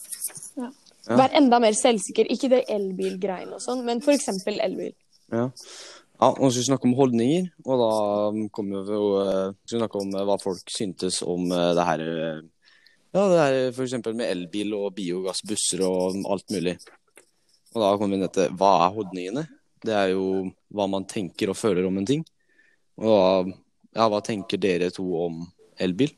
Ja. 1.10 1.16
Vær 1.18 1.32
enda 1.34 1.58
mer 1.58 1.74
selvsikker. 1.74 2.28
Ikke 2.30 2.50
det 2.52 2.60
elbilgreiene 2.70 3.56
og 3.56 3.62
sånn, 3.64 3.82
men 3.86 3.98
f.eks. 3.98 4.28
elbil. 4.46 4.92
Ja. 5.34 5.48
ja, 5.50 6.28
nå 6.28 6.50
skal 6.50 6.60
vi 6.60 6.66
snakke 6.68 6.86
om 6.86 6.94
holdninger, 6.98 7.48
og 7.66 7.82
da 7.82 7.90
kommer 8.54 8.86
vi 8.86 8.94
jo 8.94 9.08
eh, 9.24 9.52
skal 9.64 9.76
vi 9.76 9.80
snakke 9.82 10.00
om 10.00 10.14
eh, 10.14 10.24
hva 10.26 10.36
folk 10.42 10.70
syntes 10.70 11.20
om 11.26 11.50
eh, 11.50 11.70
det 11.78 11.86
her 11.86 12.04
Ja, 13.10 13.24
det 13.26 13.40
her 13.40 13.82
eksempel 13.82 14.14
med 14.18 14.30
elbil 14.30 14.74
og 14.78 14.94
biogassbusser 14.94 15.82
og 15.86 16.20
alt 16.30 16.54
mulig. 16.54 16.76
Og 17.74 17.82
da 17.82 17.90
kommer 17.96 18.14
vi 18.14 18.22
ned 18.22 18.34
til 18.34 18.54
hva 18.58 18.70
er 18.84 18.94
holdningene? 18.94 19.44
Det 19.82 19.96
er 19.96 20.12
jo 20.12 20.24
hva 20.70 20.86
man 20.90 21.08
tenker 21.10 21.50
og 21.50 21.58
føler 21.58 21.86
om 21.88 21.98
en 21.98 22.06
ting. 22.06 22.22
Og 23.00 23.10
da, 23.10 23.58
ja, 23.98 24.06
hva 24.12 24.22
tenker 24.22 24.62
dere 24.62 24.92
to 24.94 25.06
om 25.24 25.42
elbil? 25.80 26.14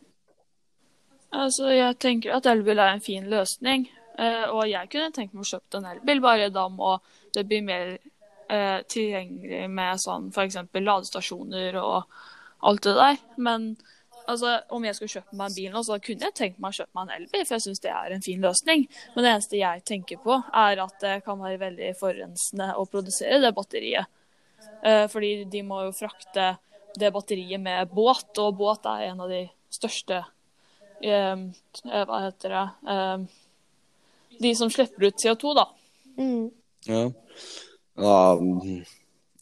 Altså, 1.33 1.71
jeg 1.73 1.97
tenker 2.03 2.37
at 2.37 2.49
elbil 2.51 2.77
er 2.77 2.93
en 2.93 3.05
fin 3.05 3.25
løsning. 3.33 3.89
Eh, 4.19 4.47
Og 4.51 4.67
jeg 4.69 4.91
kunne 4.93 5.13
tenkt 5.15 5.35
meg 5.35 5.45
å 5.45 5.51
kjøpe 5.55 5.81
en 5.81 5.91
elbil, 5.95 6.21
bare 6.25 6.51
da 6.53 6.69
må 6.73 6.97
det 7.35 7.47
bli 7.49 7.63
mer 7.65 7.97
eh, 8.53 8.79
tilgjengelig 8.89 9.67
med 9.73 10.01
sånn 10.03 10.31
f.eks. 10.33 10.61
ladestasjoner 10.75 11.79
og 11.81 12.03
alt 12.63 12.87
det 12.87 12.95
der. 12.99 13.21
Men 13.37 13.71
altså, 14.27 14.59
om 14.75 14.85
jeg 14.87 14.97
skulle 14.99 15.15
kjøpe 15.17 15.39
meg 15.39 15.51
en 15.51 15.57
bil 15.57 15.71
nå, 15.75 15.85
så 15.87 15.99
kunne 16.03 16.29
jeg 16.29 16.37
tenkt 16.39 16.61
meg 16.63 16.75
å 16.75 16.79
kjøpe 16.81 16.99
meg 16.99 17.07
en 17.07 17.15
elbil, 17.21 17.47
for 17.47 17.57
jeg 17.57 17.67
syns 17.67 17.85
det 17.85 17.93
er 17.95 18.15
en 18.15 18.25
fin 18.25 18.45
løsning. 18.45 18.85
Men 19.15 19.25
det 19.25 19.33
eneste 19.33 19.61
jeg 19.61 19.87
tenker 19.89 20.21
på, 20.23 20.39
er 20.65 20.83
at 20.85 20.99
det 21.03 21.17
kan 21.27 21.41
være 21.43 21.63
veldig 21.63 21.95
forurensende 22.01 22.73
å 22.79 22.87
produsere 22.91 23.41
det 23.43 23.55
batteriet. 23.57 24.21
Eh, 24.83 25.07
Fordi 25.11 25.35
de 25.51 25.65
må 25.67 25.83
jo 25.87 25.97
frakte 25.97 26.53
det 26.99 27.13
batteriet 27.15 27.61
med 27.63 27.91
båt, 27.95 28.31
og 28.43 28.59
båt 28.59 28.87
er 28.91 29.09
en 29.11 29.25
av 29.25 29.33
de 29.33 29.47
største 29.73 30.25
Hva 31.03 32.19
heter 32.23 32.53
det 32.53 32.67
De 34.43 34.55
som 34.59 34.71
slipper 34.73 35.09
ut 35.09 35.25
CO2, 35.25 35.55
da. 35.59 35.69
Mm. 36.19 36.51
Ja. 36.89 37.05
Ja, 38.03 38.17
mm, 38.41 38.83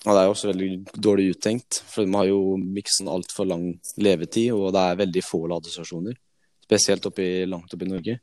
og 0.00 0.14
det 0.14 0.20
er 0.20 0.26
jo 0.26 0.32
også 0.32 0.50
veldig 0.50 0.70
dårlig 0.96 1.28
uttenkt, 1.34 1.82
for 1.90 2.06
de 2.06 2.16
har 2.16 2.26
jo 2.30 2.56
miksen 2.60 3.08
altfor 3.12 3.48
lang 3.48 3.66
levetid, 4.00 4.50
og 4.56 4.72
det 4.74 4.82
er 4.82 5.00
veldig 5.02 5.22
få 5.24 5.44
ladestasjoner. 5.52 6.16
Spesielt 6.64 7.06
oppi, 7.10 7.28
langt 7.50 7.74
oppe 7.74 7.86
i 7.86 7.90
Norge. 7.90 8.16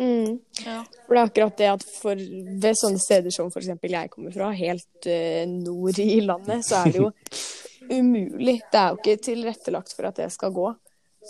Mm. 0.00 0.38
Ja. 0.64 0.78
For 1.06 1.16
det 1.16 1.20
er 1.20 1.26
akkurat 1.26 1.58
det 1.58 1.70
at 1.72 1.86
for, 1.98 2.20
ved 2.62 2.78
sånne 2.78 3.02
steder 3.02 3.34
som 3.34 3.50
f.eks. 3.50 3.72
jeg 3.74 4.12
kommer 4.12 4.32
fra, 4.32 4.52
helt 4.56 5.08
uh, 5.10 5.42
nord 5.50 5.98
i 6.00 6.22
landet, 6.24 6.64
så 6.64 6.84
er 6.84 6.94
det 6.94 7.02
jo 7.02 7.10
umulig. 7.98 8.60
Det 8.70 8.80
er 8.80 8.94
jo 8.94 9.00
ikke 9.00 9.24
tilrettelagt 9.26 9.96
for 9.96 10.08
at 10.08 10.22
det 10.22 10.30
skal 10.32 10.54
gå. 10.56 10.70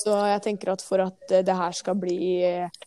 Så 0.05 0.14
jeg 0.29 0.45
tenker 0.45 0.75
at 0.75 0.85
for 0.87 1.03
at 1.03 1.33
eh, 1.35 1.43
det 1.43 1.57
her 1.59 1.73
skal 1.75 1.97
bli 1.99 2.19
eh, 2.47 2.83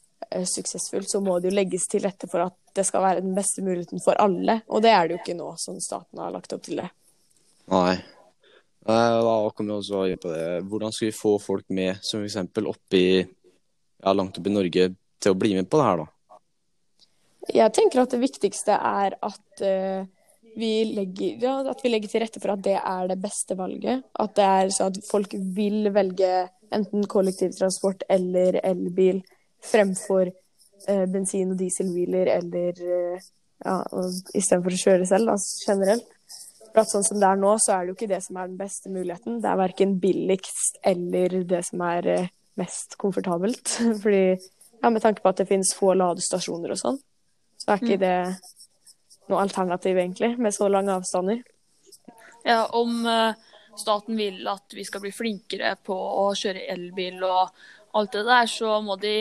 suksessfullt, 0.49 1.09
så 1.09 1.21
må 1.23 1.37
det 1.39 1.51
jo 1.51 1.57
legges 1.57 1.85
til 1.91 2.03
rette 2.05 2.29
for 2.31 2.45
at 2.47 2.55
det 2.75 2.85
skal 2.87 3.03
være 3.05 3.23
den 3.23 3.35
beste 3.37 3.63
muligheten 3.65 4.01
for 4.03 4.17
alle. 4.21 4.61
Og 4.69 4.83
det 4.85 4.91
er 4.93 5.07
det 5.07 5.17
jo 5.17 5.21
ikke 5.21 5.37
nå, 5.37 5.51
som 5.61 5.77
staten 5.83 6.21
har 6.21 6.33
lagt 6.33 6.53
opp 6.55 6.63
til 6.65 6.81
det. 6.81 6.89
Nei. 7.71 7.93
Eh, 8.87 9.19
Da 9.23 9.35
kommer 9.55 9.73
vi 9.73 9.77
også 9.79 10.07
inn 10.11 10.23
på 10.23 10.33
det. 10.33 10.47
Hvordan 10.69 10.91
skal 10.91 11.09
vi 11.09 11.15
få 11.15 11.37
folk 11.39 11.69
med, 11.69 12.01
som 12.01 12.23
f.eks. 12.23 12.39
oppi 12.65 13.05
ja, 13.21 14.13
langt 14.13 14.37
oppe 14.39 14.51
i 14.51 14.57
Norge, 14.57 14.89
til 15.23 15.31
å 15.31 15.39
bli 15.39 15.53
med 15.55 15.69
på 15.71 15.79
det 15.79 15.87
her, 15.87 16.03
da? 16.03 16.09
Jeg 17.53 17.75
tenker 17.75 18.03
at 18.03 18.11
det 18.11 18.21
viktigste 18.21 18.75
er 18.75 19.15
at 19.19 19.63
uh, 19.63 20.03
vi 20.55 20.71
legger, 20.87 21.39
ja, 21.43 21.55
at 21.71 21.81
vi 21.83 21.91
legger 21.91 22.11
til 22.11 22.23
rette 22.23 22.41
for 22.43 22.53
at 22.53 22.63
det 22.63 22.77
er 22.79 23.07
det 23.11 23.19
beste 23.23 23.55
valget. 23.59 24.03
At 24.19 24.35
det 24.37 24.47
er 24.47 24.73
så 24.75 24.89
at 24.91 24.99
folk 25.07 25.35
vil 25.55 25.89
velge 25.95 26.31
enten 26.73 27.05
kollektivtransport 27.09 28.05
eller 28.11 28.59
elbil 28.63 29.21
fremfor 29.63 30.27
eh, 30.27 31.05
bensin- 31.11 31.53
og 31.53 31.59
dieselbiler 31.59 32.31
eller 32.37 32.81
eh, 32.83 33.29
ja, 33.63 33.77
istedenfor 34.35 34.75
å 34.75 34.81
kjøre 34.81 35.07
selv, 35.09 35.31
da, 35.31 35.37
generelt. 35.67 36.09
For 36.73 36.81
at 36.81 36.89
sånn 36.89 37.05
som 37.05 37.19
det 37.21 37.29
er 37.29 37.37
nå, 37.37 37.53
så 37.61 37.75
er 37.75 37.83
det 37.83 37.93
jo 37.93 37.97
ikke 37.99 38.09
det 38.09 38.23
som 38.25 38.39
er 38.39 38.49
den 38.49 38.57
beste 38.57 38.89
muligheten. 38.89 39.37
Det 39.43 39.49
er 39.49 39.61
verken 39.61 39.97
billigst 40.01 40.79
eller 40.89 41.37
det 41.49 41.61
som 41.69 41.83
er 41.85 42.09
eh, 42.09 42.33
mest 42.59 42.97
komfortabelt. 43.01 43.77
Fordi 44.03 44.25
ja, 44.33 44.89
med 44.89 45.03
tanke 45.03 45.23
på 45.23 45.31
at 45.31 45.39
det 45.39 45.47
finnes 45.49 45.73
få 45.77 45.93
ladestasjoner 45.95 46.73
og 46.73 46.81
sånn, 46.81 46.99
så 47.61 47.71
er 47.71 47.83
ikke 47.83 48.01
det 48.01 48.17
noe 49.31 49.39
alternativ, 49.39 49.95
egentlig, 49.95 50.33
med 50.41 50.51
så 50.51 50.67
lange 50.67 50.97
avstander. 50.97 51.39
Ja, 52.43 52.65
om 52.75 53.05
eh, 53.07 53.37
staten 53.79 54.17
vil 54.19 54.41
at 54.51 54.75
vi 54.75 54.83
skal 54.83 55.05
bli 55.05 55.13
flinkere 55.15 55.77
på 55.85 55.95
å 55.95 56.25
kjøre 56.35 56.65
elbil 56.73 57.23
og 57.23 57.53
alt 57.95 58.17
det 58.17 58.25
der, 58.27 58.49
så 58.49 58.81
må 58.83 58.97
de 58.99 59.15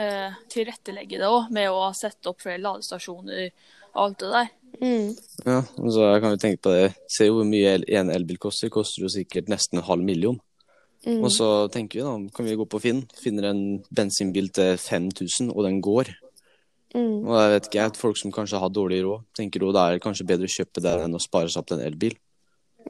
eh, 0.00 0.36
tilrettelegge 0.50 1.20
det 1.20 1.30
òg 1.30 1.50
med 1.54 1.70
å 1.70 1.88
sette 1.96 2.30
opp 2.30 2.42
flere 2.44 2.62
ladestasjoner 2.62 3.48
og 3.94 4.02
alt 4.04 4.18
det 4.22 4.32
der. 4.32 4.50
Mm. 4.80 5.10
Ja, 5.46 5.60
og 5.62 5.92
så 5.94 6.08
jeg 6.08 6.22
kan 6.24 6.34
jo 6.34 6.40
tenke 6.42 6.62
på 6.66 6.74
det. 6.74 6.88
Se 7.10 7.28
hvor 7.30 7.46
mye 7.46 7.76
en 7.94 8.10
elbil 8.14 8.40
koster. 8.42 8.72
Koster 8.74 9.04
jo 9.04 9.12
sikkert 9.12 9.50
nesten 9.52 9.80
en 9.80 9.86
halv 9.86 10.04
million. 10.06 10.40
Mm. 11.04 11.20
Og 11.20 11.30
så 11.32 11.48
tenker 11.72 12.00
vi 12.00 12.06
da, 12.06 12.14
kan 12.34 12.48
vi 12.48 12.56
gå 12.56 12.66
på 12.70 12.80
Finn, 12.80 13.02
finner 13.20 13.50
en 13.50 13.64
bensinbil 13.92 14.48
til 14.56 14.78
5000, 14.80 15.52
og 15.52 15.66
den 15.66 15.82
går. 15.84 16.10
Mm. 16.94 17.26
Og 17.26 17.34
jeg 17.36 17.52
vet 17.52 17.68
ikke, 17.68 17.80
jeg, 17.82 17.96
folk 18.00 18.20
som 18.20 18.32
kanskje 18.34 18.60
har 18.62 18.72
dårlig 18.72 19.02
råd, 19.04 19.26
tenker 19.36 19.66
jo 19.66 19.72
det 19.74 19.82
er 19.84 20.02
kanskje 20.02 20.26
bedre 20.30 20.48
å 20.48 20.54
kjøpe 20.54 20.82
det 20.84 20.94
enn 21.04 21.18
å 21.18 21.22
spare 21.22 21.52
seg 21.52 21.60
opp 21.60 21.70
til 21.70 21.80
en 21.80 21.88
elbil. 21.90 22.16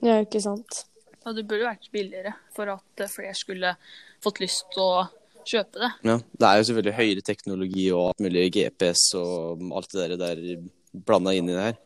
Ja, 0.05 0.21
ikke 0.23 0.43
sant. 0.45 0.85
Ja, 1.25 1.33
det 1.33 1.47
burde 1.49 1.67
vært 1.67 1.91
billigere 1.93 2.35
for 2.55 2.71
at 2.75 3.05
flere 3.11 3.35
skulle 3.37 3.75
fått 4.23 4.43
lyst 4.45 4.69
til 4.75 4.85
å 4.85 5.05
kjøpe 5.49 5.81
det. 5.81 5.91
Ja, 6.09 6.17
det 6.19 6.49
er 6.49 6.59
jo 6.59 6.69
selvfølgelig 6.69 6.99
høyere 6.99 7.25
teknologi 7.27 7.89
og 7.93 8.07
alt 8.11 8.23
mulig 8.27 8.47
GPS 8.55 9.05
og 9.19 9.65
alt 9.81 9.97
det 9.97 10.07
der, 10.13 10.17
der 10.21 11.05
blanda 11.07 11.35
inn 11.35 11.51
i 11.51 11.57
det 11.57 11.67
her. 11.69 11.81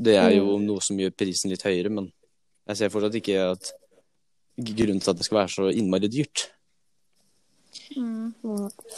Det 0.00 0.16
er 0.16 0.30
jo 0.38 0.56
noe 0.62 0.80
som 0.84 0.98
gjør 1.00 1.12
prisen 1.18 1.52
litt 1.52 1.66
høyere, 1.66 1.92
men 1.92 2.08
jeg 2.70 2.78
ser 2.78 2.92
fortsatt 2.92 3.18
ikke 3.18 3.36
at 3.50 3.72
grunnen 4.60 5.00
til 5.02 5.12
at 5.12 5.18
det 5.18 5.26
skal 5.26 5.40
være 5.42 5.52
så 5.54 5.68
innmari 5.74 6.10
dyrt. 6.12 6.46
Mm. 7.96 8.32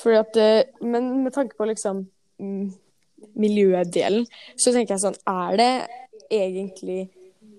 Fordi 0.00 0.16
at, 0.18 0.38
eh, 0.40 0.86
men 0.86 1.24
med 1.24 1.32
tanke 1.34 1.56
på 1.56 1.66
liksom 1.68 2.04
mm, 2.38 2.68
miljødelen, 3.40 4.26
så 4.56 4.72
tenker 4.72 4.94
jeg 4.94 5.02
sånn 5.04 5.18
Er 5.28 5.58
det 5.60 5.72
egentlig 6.32 7.10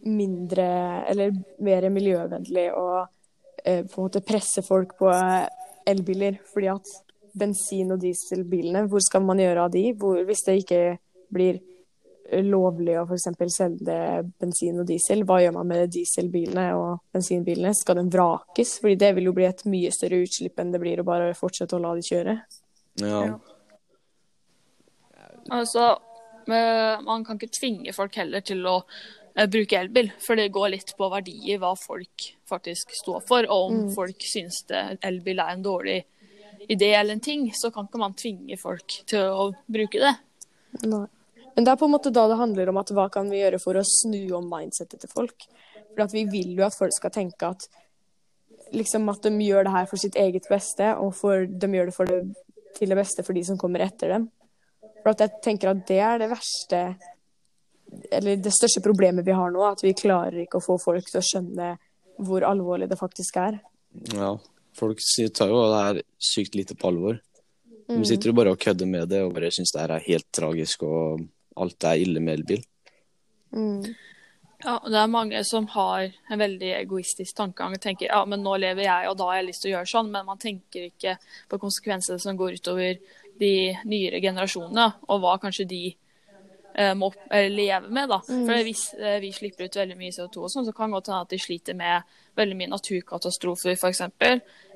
mindre 0.04 0.66
eller 1.10 1.36
mer 1.64 1.88
miljøvennlig 1.94 2.66
å 2.76 2.88
eh, 3.64 3.86
på 3.86 4.00
en 4.02 4.08
måte 4.08 4.24
presse 4.26 4.64
folk 4.66 4.98
på 5.00 5.12
elbiler? 5.90 6.40
Fordi 6.54 6.72
at 6.74 6.96
bensin- 7.38 7.92
og 7.94 8.02
dieselbilene, 8.02 8.88
hvor 8.88 9.02
skal 9.02 9.24
man 9.26 9.42
gjøre 9.42 9.68
av 9.68 9.72
de? 9.74 9.86
Hvor, 9.98 10.20
hvis 10.28 10.44
det 10.48 10.60
ikke 10.64 10.82
blir 11.34 11.62
lovlig 12.44 12.96
å 12.98 13.04
f.eks. 13.06 13.28
selge 13.54 13.98
bensin 14.40 14.80
og 14.82 14.88
diesel, 14.88 15.26
hva 15.28 15.40
gjør 15.44 15.58
man 15.58 15.70
med 15.70 15.92
dieselbilene 15.94 16.68
og 16.78 17.02
bensinbilene? 17.14 17.74
Skal 17.78 18.00
de 18.00 18.06
vrakes? 18.14 18.78
Fordi 18.82 18.96
det 19.00 19.12
vil 19.18 19.30
jo 19.30 19.36
bli 19.36 19.48
et 19.50 19.66
mye 19.70 19.92
større 19.94 20.22
utslipp 20.24 20.62
enn 20.62 20.72
det 20.74 20.82
blir 20.82 21.02
å 21.02 21.08
bare 21.08 21.34
fortsette 21.38 21.78
å 21.78 21.84
la 21.84 21.96
de 21.98 22.06
kjøre. 22.10 22.38
Ja, 23.02 23.26
Ja. 23.26 23.40
Altså, 25.52 25.98
eh, 26.48 27.02
man 27.04 27.26
kan 27.26 27.36
ikke 27.36 27.52
tvinge 27.52 27.94
folk 27.94 28.16
heller 28.16 28.40
til 28.40 28.64
å 28.66 28.78
bruke 29.34 29.80
elbil, 29.80 30.12
for 30.22 30.38
det 30.38 30.52
går 30.54 30.74
litt 30.76 30.94
på 30.98 31.10
verdier, 31.10 31.60
hva 31.62 31.74
folk 31.80 32.28
faktisk 32.50 32.94
står 32.96 33.24
for. 33.28 33.48
Og 33.50 33.72
om 33.72 33.80
folk 33.94 34.22
syns 34.28 34.64
elbil 34.72 35.42
er 35.42 35.56
en 35.56 35.66
dårlig 35.66 36.00
idé 36.70 36.94
eller 36.94 37.18
en 37.18 37.24
ting, 37.24 37.48
så 37.56 37.72
kan 37.74 37.90
ikke 37.90 38.02
man 38.02 38.16
tvinge 38.18 38.58
folk 38.62 39.02
til 39.10 39.26
å 39.28 39.50
bruke 39.66 40.00
det. 40.00 40.14
Nei. 40.86 41.06
Men 41.54 41.68
det 41.68 41.74
er 41.74 41.78
på 41.78 41.86
en 41.86 41.94
måte 41.94 42.10
da 42.14 42.26
det 42.30 42.40
handler 42.40 42.72
om 42.72 42.80
at 42.82 42.92
hva 42.96 43.06
kan 43.14 43.28
vi 43.30 43.44
gjøre 43.44 43.60
for 43.62 43.78
å 43.78 43.86
snu 43.86 44.22
om 44.34 44.48
mindsetet 44.50 45.04
til 45.04 45.12
folk. 45.12 45.46
For 45.94 46.06
at 46.06 46.16
vi 46.16 46.24
vil 46.26 46.56
jo 46.58 46.66
at 46.66 46.78
folk 46.78 46.96
skal 46.96 47.14
tenke 47.14 47.46
at 47.46 47.68
liksom 48.74 49.06
at 49.12 49.22
de 49.22 49.46
gjør 49.46 49.68
det 49.68 49.74
her 49.76 49.86
for 49.90 50.02
sitt 50.02 50.18
eget 50.18 50.48
beste, 50.50 50.88
og 50.98 51.14
for, 51.14 51.46
de 51.46 51.70
gjør 51.70 51.92
det, 51.92 51.94
for 51.94 52.10
det 52.10 52.24
til 52.74 52.90
det 52.90 52.98
beste 52.98 53.22
for 53.26 53.38
de 53.38 53.44
som 53.46 53.60
kommer 53.60 53.84
etter 53.86 54.16
dem. 54.16 54.28
For 55.04 55.14
at 55.14 55.22
jeg 55.22 55.42
tenker 55.46 55.70
at 55.70 55.84
det 55.86 56.00
er 56.02 56.22
det 56.24 56.32
verste 56.32 56.80
Eller 58.12 58.40
det 58.42 58.54
største 58.56 58.82
problemet 58.84 59.26
vi 59.26 59.36
har 59.36 59.52
nå, 59.54 59.64
at 59.68 59.84
vi 59.84 59.96
klarer 59.98 60.44
ikke 60.44 60.60
å 60.60 60.66
få 60.66 60.78
folk 60.82 61.10
til 61.10 61.20
å 61.22 61.26
skjønne 61.26 61.74
hvor 62.24 62.46
alvorlig 62.46 62.90
det 62.92 63.00
faktisk 63.00 63.40
er. 63.42 63.62
ja. 64.14 64.36
Folk 64.74 64.98
tar 65.38 65.52
jo 65.52 65.60
det 65.70 65.82
her 65.86 65.98
sykt 66.18 66.56
lite 66.58 66.74
på 66.74 66.88
alvor. 66.90 67.20
De 67.86 68.06
sitter 68.10 68.32
jo 68.32 68.38
bare 68.38 68.54
og 68.56 68.62
kødder 68.62 68.88
med 68.90 69.12
det 69.12 69.20
og 69.22 69.36
bare 69.36 69.52
syns 69.54 69.74
det 69.74 69.84
her 69.84 69.92
er 69.94 70.08
helt 70.08 70.26
tragisk 70.34 70.86
og 70.88 71.22
alt 71.62 71.86
er 71.86 72.02
ille 72.02 72.24
med 72.24 72.40
elbil. 72.40 72.64
Mm. 73.54 73.84
Ja, 74.64 74.78
det 74.88 74.98
er 74.98 75.12
mange 75.12 75.42
som 75.46 75.68
har 75.74 76.08
en 76.08 76.40
veldig 76.40 76.70
egoistisk 76.78 77.36
tankegang 77.36 77.76
og 77.76 77.84
tenker 77.84 78.08
ja, 78.08 78.22
men 78.26 78.46
nå 78.46 78.56
lever 78.64 78.86
jeg, 78.86 79.10
og 79.10 79.18
da 79.20 79.28
har 79.30 79.42
jeg 79.42 79.50
lyst 79.50 79.66
til 79.66 79.74
å 79.74 79.76
gjøre 79.76 79.92
sånn, 79.92 80.12
men 80.14 80.30
man 80.30 80.40
tenker 80.40 80.88
ikke 80.88 81.18
på 81.52 81.60
konsekvensene 81.60 82.22
som 82.24 82.40
går 82.40 82.56
utover 82.62 83.02
de 83.40 83.54
nyere 83.90 84.22
generasjonene, 84.24 84.88
og 85.10 85.20
hva 85.22 85.36
kanskje 85.44 85.68
de 85.68 85.84
må 86.98 87.12
eh, 87.30 87.50
leve 87.52 87.90
med. 87.90 88.10
da. 88.10 88.20
For 88.26 88.66
Hvis 88.68 88.88
eh, 88.98 89.20
vi 89.24 89.32
slipper 89.36 89.68
ut 89.68 89.78
veldig 89.78 89.98
mye 90.00 90.14
CO2, 90.16 90.46
og 90.46 90.54
sånn, 90.54 90.68
så 90.68 90.74
kan 90.76 90.90
det 90.90 91.00
godt 91.00 91.12
hende 91.12 91.22
at 91.28 91.34
de 91.36 91.42
sliter 91.42 91.78
med 91.78 92.16
veldig 92.40 92.58
mye 92.60 92.74
naturkatastrofer, 92.74 93.78
f.eks. 93.78 94.02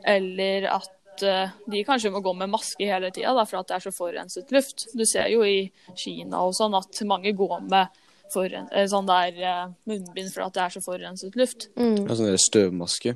Eller 0.06 0.68
at 0.72 1.26
eh, 1.26 1.56
de 1.66 1.86
kanskje 1.88 2.14
må 2.14 2.22
gå 2.26 2.34
med 2.38 2.54
maske 2.54 2.86
hele 2.86 3.12
tida 3.16 3.34
for 3.46 3.62
at 3.62 3.70
det 3.70 3.78
er 3.80 3.88
så 3.88 3.96
forurenset 3.96 4.54
luft. 4.54 4.90
Du 4.94 5.06
ser 5.10 5.32
jo 5.34 5.46
i 5.46 5.72
Kina 5.98 6.44
og 6.46 6.54
sånn 6.58 6.78
at 6.78 7.02
mange 7.10 7.34
går 7.38 7.64
med 7.70 8.04
sånn 8.32 9.08
der 9.08 9.38
eh, 9.40 9.64
munnbind 9.88 10.34
for 10.34 10.48
at 10.48 10.58
det 10.58 10.66
er 10.66 10.76
så 10.76 10.84
forurenset 10.84 11.38
luft. 11.40 11.70
Mm. 11.80 12.04
Ja, 12.06 12.18
sånn 12.20 12.44
støvmaske. 12.44 13.16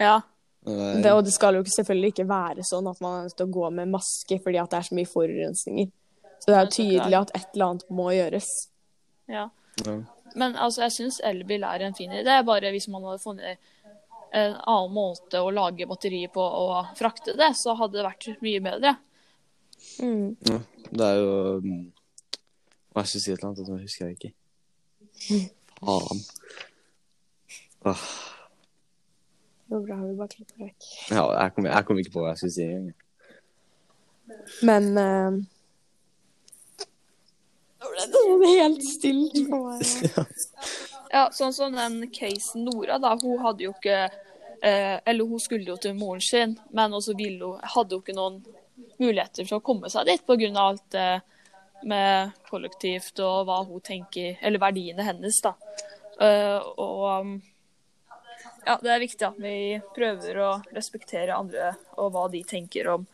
Ja, 0.00 0.22
Det 0.64 1.10
og 1.12 1.26
det 1.26 1.34
skal 1.34 1.58
jo 1.58 1.64
selvfølgelig 1.68 2.14
ikke 2.14 2.24
være 2.26 2.64
sånn 2.64 2.86
at 2.88 3.00
man 3.04 3.18
er 3.18 3.26
nødt 3.26 3.36
til 3.36 3.46
å 3.46 3.52
gå 3.52 3.68
med 3.76 3.90
maske 3.92 4.38
fordi 4.40 4.58
at 4.62 4.72
det 4.72 4.78
er 4.78 4.86
så 4.88 4.96
mye 4.96 5.10
forurensninger. 5.10 5.90
Så 6.44 6.50
det 6.50 6.56
er 6.58 6.66
jo 6.66 6.74
tydelig 6.76 7.16
at 7.22 7.30
et 7.38 7.54
eller 7.54 7.70
annet 7.72 7.86
må 7.96 8.10
gjøres. 8.12 8.50
ja. 9.32 9.48
ja. 9.84 10.02
Men 10.34 10.56
altså, 10.58 10.82
jeg 10.82 10.92
syns 10.96 11.20
elbil 11.22 11.62
er 11.62 11.84
en 11.86 11.94
fin 11.94 12.10
idé. 12.10 12.24
Det 12.26 12.32
er 12.34 12.42
Bare 12.46 12.72
hvis 12.74 12.88
man 12.90 13.04
hadde 13.06 13.22
funnet 13.22 13.58
en 14.34 14.56
annen 14.58 14.90
måte 14.90 15.38
å 15.38 15.52
lage 15.54 15.86
batterier 15.86 16.32
på 16.34 16.42
og 16.42 16.90
frakte 16.98 17.36
det, 17.38 17.52
så 17.54 17.76
hadde 17.78 18.00
det 18.00 18.06
vært 18.08 18.42
mye 18.42 18.62
bedre. 18.64 18.96
Mm. 20.02 20.34
Ja, 20.48 20.58
det 20.90 21.06
er 21.06 21.20
jo 21.20 21.30
Hva 21.60 22.96
Hva 22.96 23.04
jeg 23.04 23.12
si 23.12 23.30
et 23.30 23.38
eller 23.38 23.48
annet, 23.52 23.62
det 23.68 23.78
husker 23.84 24.08
jeg 24.08 24.18
ikke. 24.18 24.32
Faen. 25.78 26.22
Åh, 27.84 28.04
Det 29.64 29.74
går 29.76 29.86
bra, 29.86 29.96
vi 30.02 30.14
bare 30.18 30.34
klipper 30.34 30.66
vekk. 30.66 30.90
ja, 31.10 31.24
jeg 31.30 31.54
kom, 31.54 31.66
jeg 31.70 31.86
kom 31.86 31.98
ikke 32.02 32.14
på 32.14 32.22
hva 32.24 32.30
jeg 32.32 32.42
skulle 32.42 32.56
si 32.58 32.66
engang. 32.74 32.94
Men 34.66 34.84
eh, 34.98 35.30
Nå 35.38 35.53
ble 37.94 38.04
det 38.04 38.18
sånn 38.18 38.44
helt 38.50 38.84
stilt 38.88 39.40
for 39.48 39.70
meg. 39.70 40.28
Ja, 41.14 41.28
sånn 41.30 41.52
som 41.54 41.76
den 41.76 42.08
casen 42.10 42.64
Nora, 42.66 42.96
da. 42.98 43.12
Hun 43.20 43.38
hadde 43.44 43.68
jo 43.68 43.70
ikke 43.76 43.98
eh, 44.02 44.96
Eller 45.06 45.28
hun 45.28 45.38
skulle 45.38 45.68
jo 45.68 45.76
til 45.78 45.94
moren 45.94 46.24
sin, 46.24 46.56
men 46.74 46.96
også 46.96 47.14
ville 47.14 47.52
hun, 47.52 47.60
hadde 47.76 47.94
jo 47.94 48.02
ikke 48.02 48.16
noen 48.16 48.40
muligheter 48.98 49.46
for 49.46 49.60
å 49.60 49.64
komme 49.64 49.90
seg 49.92 50.08
dit 50.08 50.24
pga. 50.26 50.50
alt 50.58 50.82
det 50.90 51.08
med 51.84 52.32
kollektivt 52.48 53.20
og 53.22 53.44
hva 53.46 53.60
hun 53.68 53.82
tenker 53.84 54.40
Eller 54.42 54.62
verdiene 54.62 55.06
hennes, 55.06 55.38
da. 55.44 55.54
Eh, 56.18 56.58
og 56.82 57.38
ja, 58.64 58.78
det 58.80 58.90
er 58.90 59.02
viktig 59.02 59.26
at 59.28 59.38
vi 59.38 59.56
prøver 59.94 60.40
å 60.40 60.50
respektere 60.72 61.36
andre 61.36 61.74
og 62.00 62.14
hva 62.14 62.26
de 62.32 62.42
tenker 62.48 62.88
om 62.94 63.06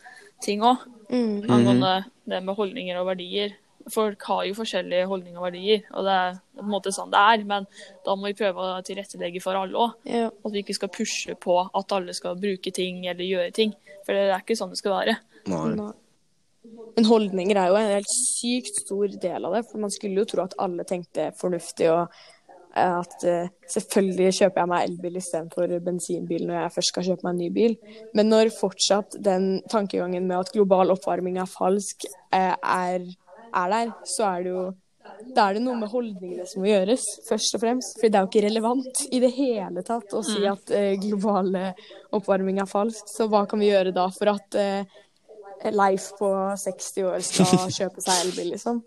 ting 0.44 0.62
òg. 0.64 0.84
Mm. 1.10 1.50
Angående 1.50 1.94
det 2.30 2.40
med 2.46 2.56
holdninger 2.56 3.00
og 3.00 3.10
verdier. 3.10 3.56
Folk 3.90 4.26
har 4.30 4.44
jo 4.48 4.58
forskjellige 4.58 5.08
holdninger 5.10 5.40
og 5.40 5.48
verdier, 5.48 5.86
og 5.94 6.06
det 6.06 6.18
er 6.18 6.36
på 6.56 6.66
en 6.66 6.74
måte 6.74 6.92
sånn 6.94 7.12
det 7.12 7.22
er. 7.32 7.46
Men 7.48 7.66
da 8.06 8.16
må 8.16 8.30
vi 8.30 8.38
prøve 8.38 8.66
å 8.66 8.84
tilrettelegge 8.86 9.42
for 9.44 9.58
alle 9.58 9.86
òg. 9.86 9.96
Ja. 10.08 10.28
At 10.30 10.54
vi 10.54 10.64
ikke 10.64 10.78
skal 10.78 10.92
pushe 10.94 11.36
på 11.40 11.58
at 11.66 11.96
alle 11.96 12.14
skal 12.16 12.38
bruke 12.40 12.74
ting 12.74 13.04
eller 13.06 13.26
gjøre 13.26 13.56
ting. 13.56 13.74
For 14.06 14.16
det 14.16 14.28
er 14.28 14.38
ikke 14.38 14.58
sånn 14.58 14.72
det 14.74 14.80
skal 14.82 14.98
være. 15.00 15.18
Nei. 15.50 15.90
Men 16.96 17.06
holdninger 17.08 17.56
er 17.56 17.70
jo 17.70 17.78
en 17.78 17.94
helt 17.94 18.12
sykt 18.12 18.82
stor 18.82 19.14
del 19.22 19.48
av 19.48 19.56
det. 19.56 19.64
For 19.70 19.82
man 19.82 19.92
skulle 19.94 20.22
jo 20.22 20.28
tro 20.28 20.44
at 20.44 20.58
alle 20.60 20.84
tenkte 20.88 21.30
fornuftig 21.40 21.88
og 21.92 22.02
eh, 22.74 22.98
at 22.98 23.24
eh, 23.28 23.52
selvfølgelig 23.72 24.36
kjøper 24.40 24.62
jeg 24.62 24.72
meg 24.72 24.88
elbil 24.88 25.16
istedenfor 25.20 25.74
bensinbil 25.86 26.46
når 26.48 26.58
jeg 26.58 26.74
først 26.76 26.92
skal 26.92 27.08
kjøpe 27.08 27.26
meg 27.26 27.32
en 27.32 27.42
ny 27.44 27.48
bil. 27.56 27.78
Men 28.18 28.32
når 28.32 28.52
fortsatt 28.56 29.16
den 29.24 29.50
tankegangen 29.72 30.28
med 30.28 30.42
at 30.42 30.52
global 30.54 30.92
oppvarming 30.96 31.40
er 31.40 31.50
falsk, 31.50 32.08
eh, 32.36 32.54
er, 32.54 33.08
er 33.50 33.74
der, 33.74 33.92
så 34.08 34.30
er 34.30 34.46
det 34.46 34.54
jo 34.54 34.70
da 35.34 35.46
er 35.48 35.56
det 35.56 35.62
noe 35.64 35.78
med 35.80 35.88
holdningene 35.90 36.44
som 36.46 36.60
må 36.62 36.68
gjøres, 36.68 37.04
først 37.26 37.56
og 37.56 37.62
fremst. 37.62 37.94
For 37.96 38.12
det 38.12 38.18
er 38.18 38.26
jo 38.26 38.28
ikke 38.28 38.42
relevant 38.44 39.00
i 39.08 39.20
det 39.22 39.30
hele 39.32 39.82
tatt 39.86 40.12
å 40.14 40.20
si 40.24 40.44
at 40.46 40.72
eh, 40.76 40.92
global 41.00 41.48
oppvarming 42.14 42.60
er 42.60 42.68
falsk. 42.68 43.08
Så 43.08 43.26
hva 43.32 43.46
kan 43.48 43.62
vi 43.62 43.70
gjøre 43.70 43.94
da 43.96 44.06
for 44.12 44.34
at 44.34 44.58
eh, 44.60 45.00
Leif 45.72 46.10
på 46.18 46.30
60 46.56 47.08
år 47.08 47.24
skal 47.24 47.72
kjøpe 47.80 48.04
seg 48.04 48.26
elbil, 48.26 48.52
liksom? 48.54 48.80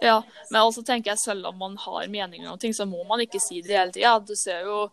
Ja, 0.00 0.22
men 0.48 0.60
altså 0.62 0.82
tenker 0.82 1.12
jeg 1.12 1.20
selv 1.20 1.50
om 1.50 1.58
man 1.60 1.76
har 1.78 2.06
meninger 2.08 2.48
om 2.50 2.58
ting, 2.58 2.74
så 2.74 2.86
må 2.88 3.02
man 3.08 3.20
ikke 3.20 3.40
si 3.42 3.60
det 3.62 3.76
hele 3.76 3.92
tida. 3.92 4.16
Du 4.24 4.32
ser 4.38 4.64
jo 4.64 4.86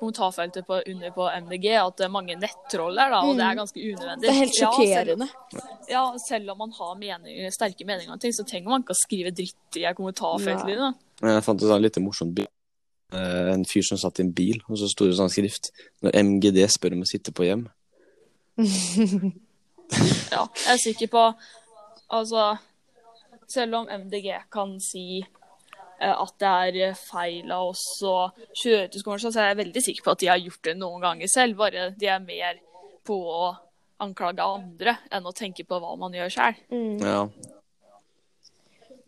kommentarfeltet 0.00 0.64
på, 0.66 0.78
under 0.90 1.10
på 1.12 1.26
MDG 1.44 1.66
at 1.76 1.98
det 2.00 2.06
er 2.06 2.12
mange 2.12 2.36
nettroll 2.40 2.96
der, 2.96 3.10
da, 3.12 3.18
og 3.28 3.36
det 3.36 3.44
er 3.44 3.58
ganske 3.58 3.80
unødvendig. 3.82 4.22
Det 4.24 4.30
er 4.32 4.38
helt 4.38 4.56
sjokkerende. 4.56 5.28
Ja, 5.52 5.64
ja, 5.90 6.02
selv 6.24 6.54
om 6.54 6.58
man 6.64 6.72
har 6.78 6.94
mening, 6.96 7.52
sterke 7.52 7.84
meninger 7.84 8.12
om 8.16 8.18
ting, 8.22 8.32
så 8.32 8.46
trenger 8.48 8.72
man 8.72 8.84
ikke 8.84 8.96
å 8.96 9.00
skrive 9.02 9.30
dritt 9.36 9.78
i 9.80 9.84
kommentarfeltet. 9.98 10.80
Da. 10.80 10.90
Jeg 11.28 11.44
fant 11.44 11.60
et 11.60 11.68
sånn 11.68 11.84
litt 11.84 12.00
morsomt 12.00 12.32
bilde. 12.38 12.50
eh, 13.12 13.52
en 13.52 13.64
fyr 13.68 13.84
som 13.86 14.00
satt 14.00 14.18
i 14.18 14.24
en 14.24 14.32
bil, 14.32 14.62
og 14.68 14.80
så 14.80 14.88
sto 14.90 15.06
det 15.06 15.14
sånn 15.20 15.30
skrift 15.30 15.68
Når 16.02 16.16
MGD 16.24 16.64
spør 16.72 16.96
om 16.96 17.04
å 17.04 17.10
sitte 17.12 17.32
på 17.36 17.44
hjem. 17.50 17.68
Ja, 20.32 20.46
jeg 20.64 20.72
er 20.72 20.78
sikker 20.80 21.10
på 21.12 21.22
Altså, 22.14 22.54
selv 23.52 23.76
om 23.82 23.88
MDG 23.90 24.30
kan 24.52 24.78
si 24.80 25.20
eh, 25.20 25.26
at 26.00 26.34
det 26.42 26.50
er 26.50 26.78
eh, 26.88 27.02
feil 27.10 27.52
av 27.54 27.72
oss 27.72 27.84
å 28.06 28.30
kjøre 28.50 28.88
til 28.92 29.04
skolen, 29.04 29.22
så 29.22 29.32
er 29.40 29.52
jeg 29.52 29.60
veldig 29.62 29.82
sikker 29.86 30.06
på 30.06 30.14
at 30.14 30.22
de 30.22 30.30
har 30.32 30.42
gjort 30.42 30.64
det 30.66 30.76
noen 30.78 31.02
ganger 31.04 31.30
selv. 31.30 31.58
Bare 31.60 31.90
de 31.98 32.10
er 32.10 32.24
mer 32.24 32.60
på 33.06 33.18
å 33.30 33.50
anklage 34.04 34.44
andre 34.44 34.96
enn 35.14 35.26
å 35.26 35.34
tenke 35.36 35.66
på 35.68 35.78
hva 35.80 35.94
man 36.00 36.14
gjør 36.16 36.32
sjøl. 36.34 36.56
Ja. 37.02 37.20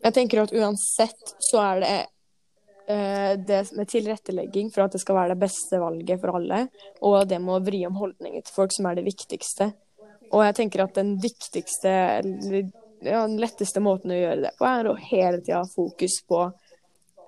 Jeg 0.05 0.15
tenker 0.15 0.43
at 0.43 0.53
uansett 0.55 1.33
så 1.43 1.59
er 1.63 1.81
det 1.81 1.95
eh, 2.93 3.33
det 3.41 3.63
med 3.75 3.89
tilrettelegging 3.91 4.69
for 4.73 4.85
at 4.85 4.95
det 4.95 5.01
skal 5.03 5.17
være 5.19 5.33
det 5.35 5.41
beste 5.41 5.81
valget 5.81 6.21
for 6.21 6.37
alle, 6.39 6.67
og 7.01 7.19
det 7.29 7.41
med 7.43 7.57
å 7.57 7.65
vri 7.65 7.83
om 7.89 7.97
holdninger 7.99 8.45
til 8.45 8.55
folk 8.55 8.75
som 8.75 8.87
er 8.89 8.99
det 8.99 9.07
viktigste. 9.09 9.71
Og 10.31 10.43
jeg 10.43 10.57
tenker 10.57 10.83
at 10.83 10.97
den 10.97 11.15
viktigste, 11.23 11.91
eller 12.21 12.69
ja, 13.01 13.23
den 13.23 13.37
letteste 13.41 13.81
måten 13.83 14.11
å 14.13 14.17
gjøre 14.17 14.47
det 14.47 14.53
på, 14.57 14.67
er 14.67 14.89
å 14.89 14.97
hele 15.09 15.41
tida 15.41 15.61
ha 15.61 15.69
fokus 15.69 16.19
på 16.27 16.45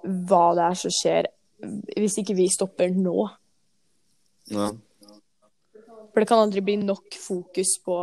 hva 0.04 0.44
det 0.58 0.66
er 0.66 0.80
som 0.80 0.94
skjer 0.94 1.30
hvis 2.00 2.20
ikke 2.22 2.38
vi 2.38 2.48
stopper 2.52 2.94
nå. 2.96 3.16
ja. 4.54 4.70
For 6.10 6.24
det 6.24 6.30
kan 6.30 6.42
aldri 6.42 6.62
bli 6.66 6.76
nok 6.82 7.16
fokus 7.22 7.76
på 7.86 7.96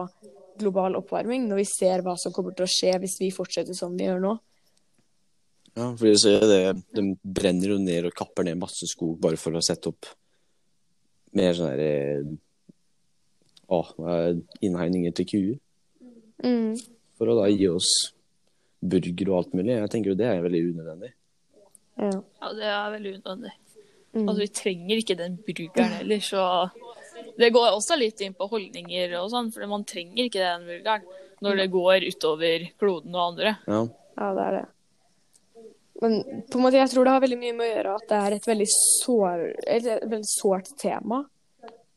global 0.60 0.94
oppvarming 1.00 1.48
når 1.48 1.58
vi 1.60 1.64
ser 1.68 2.04
hva 2.04 2.14
som 2.20 2.32
kommer 2.32 2.54
til 2.56 2.66
å 2.66 2.70
skje 2.70 2.92
hvis 3.02 3.16
vi 3.20 3.32
fortsetter 3.34 3.76
som 3.76 3.96
vi 3.96 4.06
gjør 4.06 4.22
nå. 4.22 4.34
Ja, 5.76 5.90
for 5.98 6.08
de 6.08 6.34
det, 6.48 6.60
de 6.96 7.02
brenner 7.20 7.74
jo 7.74 7.80
ned 7.82 8.08
og 8.08 8.16
kapper 8.16 8.46
ned 8.46 8.56
masse 8.60 8.88
skog 8.88 9.18
bare 9.20 9.36
for 9.40 9.58
å 9.58 9.64
sette 9.64 9.90
opp 9.92 10.08
mer 11.36 11.52
sånn 11.58 12.38
Å, 13.66 13.78
er 14.06 14.36
innhegninger 14.62 15.12
til 15.18 15.26
kuer. 15.26 15.54
Mm. 16.38 16.76
For 17.18 17.32
å 17.32 17.34
da 17.40 17.48
gi 17.50 17.66
oss 17.66 17.90
burger 18.78 19.32
og 19.32 19.38
alt 19.40 19.56
mulig. 19.58 19.74
Jeg 19.74 19.90
tenker 19.90 20.12
jo 20.12 20.18
det 20.20 20.28
er 20.30 20.44
veldig 20.44 20.60
unødvendig. 20.68 21.10
Ja. 21.96 22.12
Ja, 22.42 22.52
det 22.52 22.68
er 22.70 22.90
veldig 22.96 23.14
unødvendig. 23.16 23.52
Mm. 24.16 24.28
Altså, 24.28 24.40
vi 24.40 24.52
trenger 24.60 25.02
ikke 25.02 25.18
den 25.18 25.36
burgeren 25.44 25.98
heller, 26.00 26.20
så 26.24 26.70
Det 27.36 27.48
går 27.52 27.72
også 27.72 27.96
litt 27.96 28.20
inn 28.24 28.34
på 28.36 28.46
holdninger 28.48 29.12
og 29.18 29.30
sånn, 29.32 29.50
for 29.52 29.64
man 29.68 29.84
trenger 29.88 30.24
ikke 30.24 30.40
den 30.40 30.66
burgeren 30.68 31.04
når 31.44 31.60
det 31.60 31.66
går 31.72 32.06
utover 32.08 32.64
kloden 32.80 33.16
og 33.16 33.22
andre. 33.32 33.56
Ja. 33.68 33.82
Ja, 34.16 34.28
det 34.36 34.44
er 34.46 34.56
det. 34.56 34.64
Men 36.00 36.44
på 36.50 36.58
en 36.58 36.64
måte, 36.64 36.76
jeg 36.76 36.92
tror 36.92 37.04
det 37.04 37.12
har 37.14 37.24
veldig 37.24 37.38
mye 37.40 37.56
med 37.56 37.66
å 37.66 37.70
gjøre 37.70 37.96
at 37.96 38.06
det 38.10 38.20
er 38.20 38.36
et 38.36 38.48
veldig, 38.48 38.68
sår, 38.72 39.44
eller 39.64 39.90
et 39.96 40.10
veldig 40.12 40.28
sårt 40.28 40.70
tema. 40.80 41.22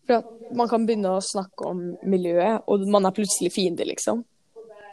For 0.08 0.22
at 0.22 0.54
man 0.56 0.72
kan 0.72 0.86
begynne 0.88 1.12
å 1.14 1.24
snakke 1.24 1.68
om 1.68 1.82
miljøet, 2.08 2.64
og 2.68 2.86
man 2.92 3.08
er 3.08 3.16
plutselig 3.16 3.52
fiende, 3.56 3.88
liksom. 3.88 4.24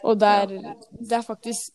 Og 0.04 0.18
det 0.20 0.28
er, 0.28 0.54
det 1.00 1.16
er 1.16 1.24
faktisk 1.24 1.72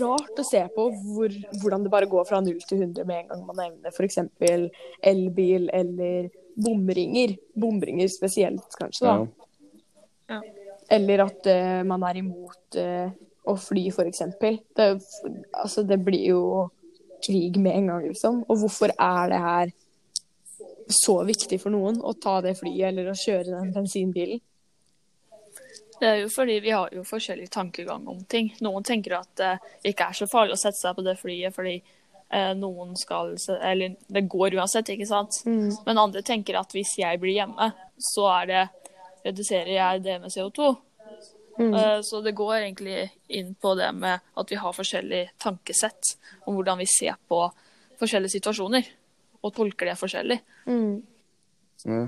rart 0.00 0.38
å 0.40 0.44
se 0.46 0.62
på 0.74 0.86
hvor, 0.94 1.32
hvordan 1.60 1.84
det 1.84 1.92
bare 1.92 2.08
går 2.10 2.26
fra 2.28 2.40
0 2.44 2.60
til 2.68 2.82
100 2.84 3.08
med 3.08 3.22
en 3.22 3.30
gang 3.32 3.42
man 3.48 3.58
nevner 3.60 3.92
f.eks. 3.92 4.20
elbil 5.02 5.68
eller 5.74 6.28
bomringer. 6.56 7.36
Bomringer 7.58 8.08
spesielt, 8.12 8.78
kanskje. 8.78 9.06
da. 9.06 10.36
ja. 10.36 10.40
Eller 10.96 11.24
at 11.26 11.48
uh, 11.50 11.82
man 11.88 12.04
er 12.06 12.20
imot 12.22 12.78
uh, 12.78 13.10
å 13.46 13.56
fly, 13.58 13.88
f.eks. 13.90 14.22
Det, 14.40 14.88
altså, 15.50 15.82
det 15.86 15.98
blir 16.06 16.30
jo 16.30 16.42
krig 17.26 17.58
med 17.58 17.74
en 17.74 17.90
gang, 17.92 18.06
liksom. 18.10 18.44
Og 18.46 18.62
hvorfor 18.62 18.94
er 18.94 19.32
det 19.32 19.42
her 19.42 19.74
så 20.92 21.18
viktig 21.26 21.58
for 21.58 21.74
noen 21.74 21.98
å 21.98 22.14
ta 22.22 22.38
det 22.44 22.54
flyet 22.60 22.92
eller 22.92 23.10
å 23.10 23.18
kjøre 23.18 23.56
den 23.56 23.72
bensinbilen? 23.74 24.42
Det 26.00 26.08
er 26.08 26.18
jo 26.20 26.30
fordi 26.32 26.58
vi 26.60 26.72
har 26.74 26.92
jo 26.92 27.04
forskjellig 27.06 27.50
tankegang 27.50 28.06
om 28.08 28.24
ting. 28.28 28.50
Noen 28.64 28.84
tenker 28.84 29.18
at 29.20 29.30
det 29.40 29.52
ikke 29.92 30.10
er 30.10 30.18
så 30.18 30.28
farlig 30.30 30.56
å 30.56 30.60
sette 30.60 30.80
seg 30.80 30.96
på 30.96 31.04
det 31.06 31.16
flyet 31.20 31.54
fordi 31.56 31.76
eh, 31.78 32.52
noen 32.58 32.96
skal 33.00 33.32
Eller 33.60 33.96
det 34.12 34.26
går 34.28 34.58
uansett, 34.58 34.92
ikke 34.92 35.08
sant? 35.08 35.40
Men 35.86 36.02
andre 36.02 36.22
tenker 36.26 36.58
at 36.60 36.74
hvis 36.76 36.98
jeg 37.00 37.20
blir 37.22 37.38
hjemme, 37.38 37.70
så 38.12 38.28
er 38.42 38.50
det 38.50 38.64
reduserer 39.26 39.72
jeg 39.74 40.04
det 40.04 40.18
med 40.22 40.32
CO2. 40.32 40.74
Mm. 41.56 41.72
Så 42.04 42.20
det 42.20 42.36
går 42.36 42.58
egentlig 42.58 43.06
inn 43.32 43.54
på 43.54 43.72
det 43.78 43.88
med 43.96 44.20
at 44.36 44.50
vi 44.52 44.58
har 44.60 44.76
forskjellig 44.76 45.22
tankesett 45.40 46.12
om 46.44 46.58
hvordan 46.58 46.78
vi 46.82 46.88
ser 46.90 47.16
på 47.28 47.40
forskjellige 47.96 48.36
situasjoner, 48.36 48.84
og 49.40 49.54
tolker 49.56 49.88
det 49.88 49.96
forskjellig. 49.96 50.36
ja. 51.88 52.04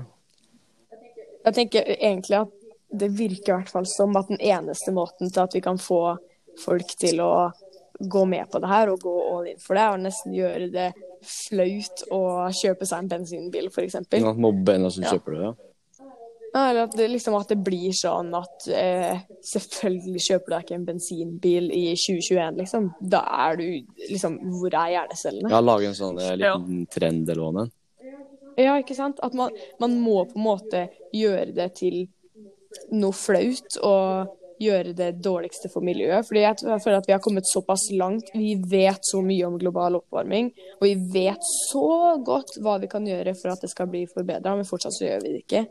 Jeg 1.39 1.55
tenker 1.55 1.87
egentlig 1.95 2.37
at 2.43 2.58
det 2.91 3.09
virker 3.17 3.53
i 3.53 3.57
hvert 3.59 3.69
fall 3.71 3.85
som 3.89 4.15
at 4.17 4.27
den 4.31 4.39
eneste 4.41 4.91
måten 4.95 5.29
til 5.31 5.43
at 5.43 5.53
vi 5.55 5.61
kan 5.61 5.77
få 5.77 6.17
folk 6.63 6.95
til 6.99 7.21
å 7.21 7.51
gå 7.99 8.25
med 8.25 8.49
på 8.51 8.59
det 8.63 8.69
her 8.71 8.89
og 8.93 9.01
gå 9.03 9.13
all 9.33 9.47
in 9.51 9.59
for 9.61 9.75
det, 9.75 9.83
er 9.83 9.95
å 9.97 10.01
nesten 10.01 10.33
gjøre 10.35 10.69
det 10.73 10.89
flaut 11.25 12.03
å 12.15 12.21
kjøpe 12.55 12.87
seg 12.87 13.03
en 13.03 13.09
bensinbil, 13.11 13.67
f.eks. 13.67 13.97
Ja, 14.15 14.31
Mobbe 14.33 14.77
en 14.77 14.89
som 14.91 15.03
Ja. 15.03 15.11
kjøper 15.17 15.35
det, 15.35 15.41
ja. 15.49 15.55
Ja, 16.49 16.61
eller 16.71 16.87
at 16.87 16.95
det, 16.97 17.05
liksom, 17.11 17.35
at 17.37 17.51
det 17.51 17.59
blir 17.61 17.91
sånn 17.93 18.31
at 18.33 18.65
eh, 18.73 19.19
selvfølgelig 19.45 20.21
kjøper 20.25 20.45
du 20.49 20.53
deg 20.55 20.63
ikke 20.63 20.77
en 20.79 20.85
bensinbil 20.87 21.67
i 21.75 21.83
2021, 21.93 22.55
liksom. 22.63 22.87
Da 23.13 23.19
er 23.45 23.59
du 23.59 23.65
liksom 24.09 24.39
Hvor 24.55 24.73
er 24.73 24.95
hjernecellene? 24.95 25.51
Ja, 25.53 25.59
lage 25.61 25.91
en 25.91 25.99
sånn 25.99 26.17
eh, 26.17 26.33
liten 26.39 26.87
trend 26.89 27.29
eller 27.29 27.53
noe. 27.53 27.67
Ja, 28.57 28.73
ikke 28.81 28.95
sant? 28.97 29.21
At 29.23 29.35
man, 29.37 29.53
man 29.79 29.93
må 30.01 30.23
på 30.31 30.39
en 30.39 30.47
måte 30.47 30.87
gjøre 31.15 31.53
det 31.53 31.69
til 31.83 32.07
noe 32.93 33.15
flaut 33.15 33.79
og 33.85 34.35
gjøre 34.59 34.93
det 34.95 35.09
dårligste 35.23 35.71
for 35.71 35.85
miljøet. 35.85 36.27
Fordi 36.27 36.43
jeg 36.43 36.63
jeg 36.67 36.83
føler 36.83 36.99
at 36.99 37.07
vi 37.07 37.15
har 37.15 37.23
kommet 37.23 37.47
såpass 37.47 37.87
langt. 37.95 38.31
Vi 38.35 38.55
vet 38.69 39.05
så 39.07 39.21
mye 39.23 39.47
om 39.47 39.59
global 39.59 39.99
oppvarming, 40.01 40.51
og 40.79 40.87
vi 40.87 40.95
vet 41.13 41.43
så 41.71 42.17
godt 42.25 42.59
hva 42.59 42.77
vi 42.81 42.91
kan 42.91 43.07
gjøre 43.07 43.35
for 43.39 43.53
at 43.53 43.63
det 43.63 43.71
skal 43.71 43.87
bli 43.91 44.05
forbedra, 44.13 44.55
men 44.55 44.67
fortsatt 44.67 44.97
så 44.97 45.07
gjør 45.07 45.23
vi 45.23 45.35
det 45.35 45.43
ikke. 45.45 45.65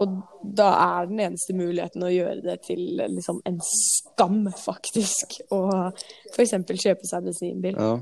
Og 0.00 0.14
da 0.40 0.70
er 0.80 1.10
den 1.10 1.20
eneste 1.20 1.52
muligheten 1.52 2.04
å 2.06 2.08
gjøre 2.12 2.40
det 2.40 2.62
til 2.64 2.80
liksom 2.96 3.42
en 3.48 3.58
skam, 3.66 4.46
faktisk, 4.56 5.42
å 5.52 5.92
f.eks. 6.32 6.56
kjøpe 6.72 7.08
seg 7.08 7.28
bensinbil. 7.28 7.76
Ja. 7.76 7.98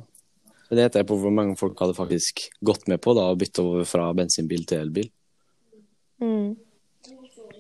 Det 0.71 0.85
heter 0.85 1.03
jeg 1.03 1.09
på 1.11 1.17
hvor 1.19 1.33
mange 1.35 1.57
folk 1.59 1.81
hadde 1.83 1.97
faktisk 1.99 2.45
gått 2.63 2.87
med 2.87 3.01
på 3.03 3.11
da, 3.19 3.27
å 3.27 3.39
bytte 3.39 3.65
over 3.67 3.89
fra 3.91 4.05
bensinbil 4.15 4.63
til 4.71 4.85
elbil. 4.85 5.09
Mm. 6.23 6.53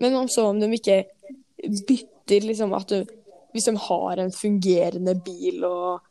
Men 0.01 0.17
om 0.17 0.29
så 0.29 0.47
om 0.51 0.61
de 0.61 0.71
ikke 0.77 1.03
bytter 1.61 2.47
liksom 2.49 2.75
at 2.77 2.93
du 2.93 3.17
Hvis 3.51 3.67
de 3.67 3.73
har 3.83 4.21
en 4.23 4.31
fungerende 4.31 5.17
bil 5.27 5.65
og 5.67 6.05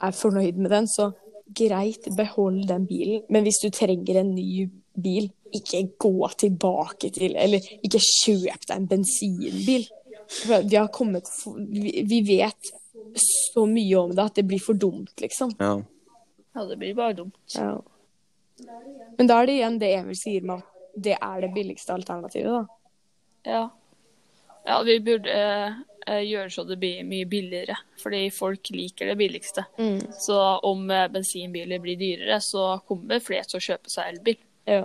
er 0.00 0.14
fornøyd 0.16 0.56
med 0.56 0.70
den, 0.72 0.86
så 0.88 1.10
greit, 1.52 2.06
behold 2.16 2.62
den 2.68 2.86
bilen. 2.86 3.22
Men 3.28 3.44
hvis 3.44 3.60
du 3.60 3.68
trenger 3.68 4.20
en 4.20 4.30
ny 4.34 4.70
bil, 4.96 5.28
ikke 5.52 5.82
gå 6.00 6.28
tilbake 6.38 7.10
til 7.10 7.36
Eller 7.36 7.60
ikke 7.84 8.00
kjøp 8.00 8.64
deg 8.68 8.74
en 8.76 8.88
bensinbil. 8.88 9.84
For 10.28 10.64
Vi 10.64 10.76
har 10.76 10.88
kommet 10.88 11.28
for, 11.28 11.60
vi, 11.60 12.04
vi 12.08 12.22
vet 12.24 12.72
så 13.18 13.66
mye 13.66 14.00
om 14.00 14.16
det 14.16 14.24
at 14.24 14.40
det 14.40 14.46
blir 14.48 14.60
for 14.62 14.76
dumt, 14.76 15.12
liksom. 15.20 15.52
Ja. 15.58 15.78
Ja, 16.54 16.64
det 16.64 16.78
blir 16.78 16.94
bare 16.94 17.12
dumt. 17.12 17.36
Ja. 17.54 17.76
Men 19.18 19.28
da 19.28 19.38
er 19.38 19.46
det 19.48 19.54
igjen 19.58 19.78
det 19.80 19.92
Emil 19.94 20.18
sier 20.18 20.44
med 20.44 20.62
at 20.62 20.74
det 20.98 21.14
er 21.14 21.40
det 21.44 21.52
billigste 21.54 21.94
alternativet, 21.94 22.50
da. 22.50 22.77
Ja. 23.48 23.64
Ja, 24.68 24.82
vi 24.84 24.98
burde 25.00 25.32
eh, 25.32 26.20
gjøre 26.28 26.50
så 26.52 26.64
det 26.68 26.76
blir 26.82 27.00
mye 27.08 27.24
billigere, 27.30 27.76
fordi 28.02 28.26
folk 28.34 28.68
liker 28.74 29.08
det 29.08 29.16
billigste. 29.20 29.64
Så 30.20 30.36
om 30.68 30.82
eh, 30.92 31.06
bensinbiler 31.12 31.80
blir 31.80 31.96
dyrere, 32.00 32.36
så 32.44 32.74
kommer 32.88 33.22
flere 33.24 33.48
til 33.48 33.60
å 33.60 33.64
kjøpe 33.70 33.92
seg 33.92 34.12
elbil. 34.12 34.38
Ja. 34.68 34.82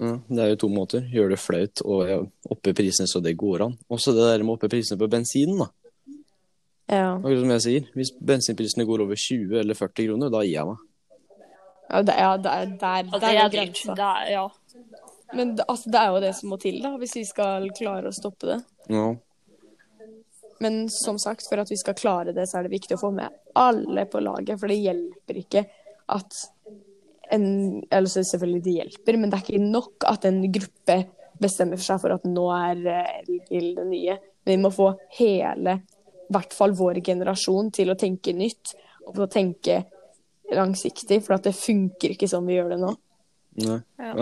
Ja, 0.00 0.14
det 0.32 0.40
er 0.42 0.48
jo 0.54 0.58
to 0.64 0.70
måter. 0.72 1.04
Gjøre 1.12 1.34
det 1.34 1.38
flaut 1.42 1.82
og 1.84 2.02
ja, 2.08 2.18
oppe 2.50 2.72
prisene 2.74 3.06
så 3.10 3.20
det 3.22 3.34
går 3.38 3.66
an. 3.66 3.74
Også 3.92 4.14
det 4.16 4.24
der 4.30 4.42
med 4.48 4.54
oppe 4.56 4.70
prisene 4.72 4.96
på 4.98 5.10
bensinen, 5.12 5.60
da. 5.60 5.66
ja. 6.88 7.10
Akkurat 7.18 7.42
som 7.44 7.52
jeg 7.54 7.64
sier. 7.66 7.90
Hvis 7.98 8.14
bensinprisene 8.32 8.86
går 8.88 9.04
over 9.04 9.20
20 9.20 9.60
eller 9.60 9.76
40 9.78 10.08
kroner, 10.08 10.32
da 10.32 10.40
gir 10.46 10.56
jeg 10.56 10.70
meg. 10.72 10.86
Ja, 11.90 12.00
det, 12.06 12.14
ja, 12.22 12.30
det 12.40 12.50
er, 12.56 12.72
der, 12.80 13.06
Og 13.12 13.20
der 13.20 13.26
det 13.26 13.30
er 13.30 13.44
er 13.44 13.52
dyrt. 13.52 13.60
grensa. 13.60 13.94
Det 14.00 14.08
er, 14.08 14.56
det, 14.72 15.04
altså, 15.32 15.90
det 15.90 15.98
er 16.00 16.12
jo 16.12 16.22
det 16.22 16.34
som 16.38 16.52
må 16.52 16.58
til, 16.60 16.80
da, 16.82 16.94
hvis 17.00 17.16
vi 17.18 17.24
skal 17.28 17.68
klare 17.76 18.10
å 18.10 18.14
stoppe 18.14 18.48
det. 18.50 18.60
Ja. 18.90 19.08
Men 20.60 20.82
som 20.92 21.18
sagt, 21.18 21.46
for 21.48 21.62
at 21.62 21.70
vi 21.72 21.78
skal 21.80 21.96
klare 21.96 22.34
det, 22.36 22.44
så 22.48 22.58
er 22.58 22.66
det 22.66 22.74
viktig 22.74 22.98
å 22.98 23.00
få 23.00 23.12
med 23.16 23.32
alle 23.56 24.04
på 24.10 24.20
laget. 24.20 24.58
For 24.60 24.68
det 24.68 24.80
hjelper 24.82 25.38
ikke 25.40 25.64
at 26.10 26.42
en 27.30 27.44
Eller 27.86 28.10
så 28.10 28.24
selvfølgelig 28.26 28.62
det 28.64 28.72
hjelper, 28.74 29.16
men 29.16 29.30
det 29.30 29.38
er 29.38 29.44
ikke 29.44 29.70
nok 29.70 30.04
at 30.10 30.24
en 30.26 30.40
gruppe 30.50 30.96
bestemmer 31.38 31.78
for 31.78 31.86
seg 31.86 32.00
for 32.02 32.14
at 32.16 32.24
nå 32.26 32.46
er 32.56 32.80
eh, 32.90 33.20
elbil 33.20 33.68
det 33.76 33.84
nye. 33.86 34.16
Men 34.42 34.56
vi 34.56 34.62
må 34.64 34.72
få 34.74 34.88
hele, 35.14 35.76
i 36.26 36.34
hvert 36.34 36.56
fall 36.56 36.74
vår 36.74 36.98
generasjon, 37.06 37.70
til 37.76 37.92
å 37.92 37.96
tenke 37.98 38.34
nytt. 38.34 38.74
Og 39.06 39.14
til 39.14 39.24
å 39.24 39.30
tenke 39.30 39.78
langsiktig, 40.58 41.20
for 41.22 41.38
at 41.38 41.46
det 41.46 41.54
funker 41.56 42.16
ikke 42.16 42.28
som 42.30 42.50
vi 42.50 42.58
gjør 42.58 42.74
det 42.74 42.80
nå. 42.82 42.90
Nei. 43.60 43.78
Ja. 43.98 44.12